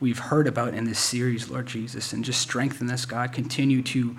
we've 0.00 0.18
heard 0.18 0.46
about 0.46 0.74
in 0.74 0.84
this 0.84 0.98
series, 0.98 1.48
Lord 1.48 1.66
Jesus, 1.66 2.12
and 2.12 2.24
just 2.24 2.40
strengthen 2.40 2.90
us, 2.90 3.04
God. 3.04 3.32
Continue 3.32 3.82
to, 3.82 4.16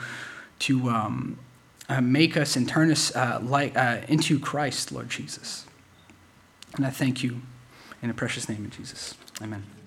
to 0.60 0.90
um, 0.90 1.40
uh, 1.88 2.02
make 2.02 2.38
us 2.38 2.56
and 2.56 2.68
turn 2.68 2.92
us 2.92 3.16
uh, 3.16 3.40
like, 3.42 3.78
uh, 3.78 4.02
into 4.08 4.40
Christ, 4.40 4.92
Lord 4.92 5.10
Jesus. 5.10 5.66
And 6.76 6.86
I 6.86 6.90
thank 6.90 7.24
you 7.24 7.42
in 8.02 8.08
the 8.08 8.14
precious 8.14 8.48
name 8.48 8.66
of 8.66 8.72
Jesus. 8.72 9.16
Amen. 9.42 9.79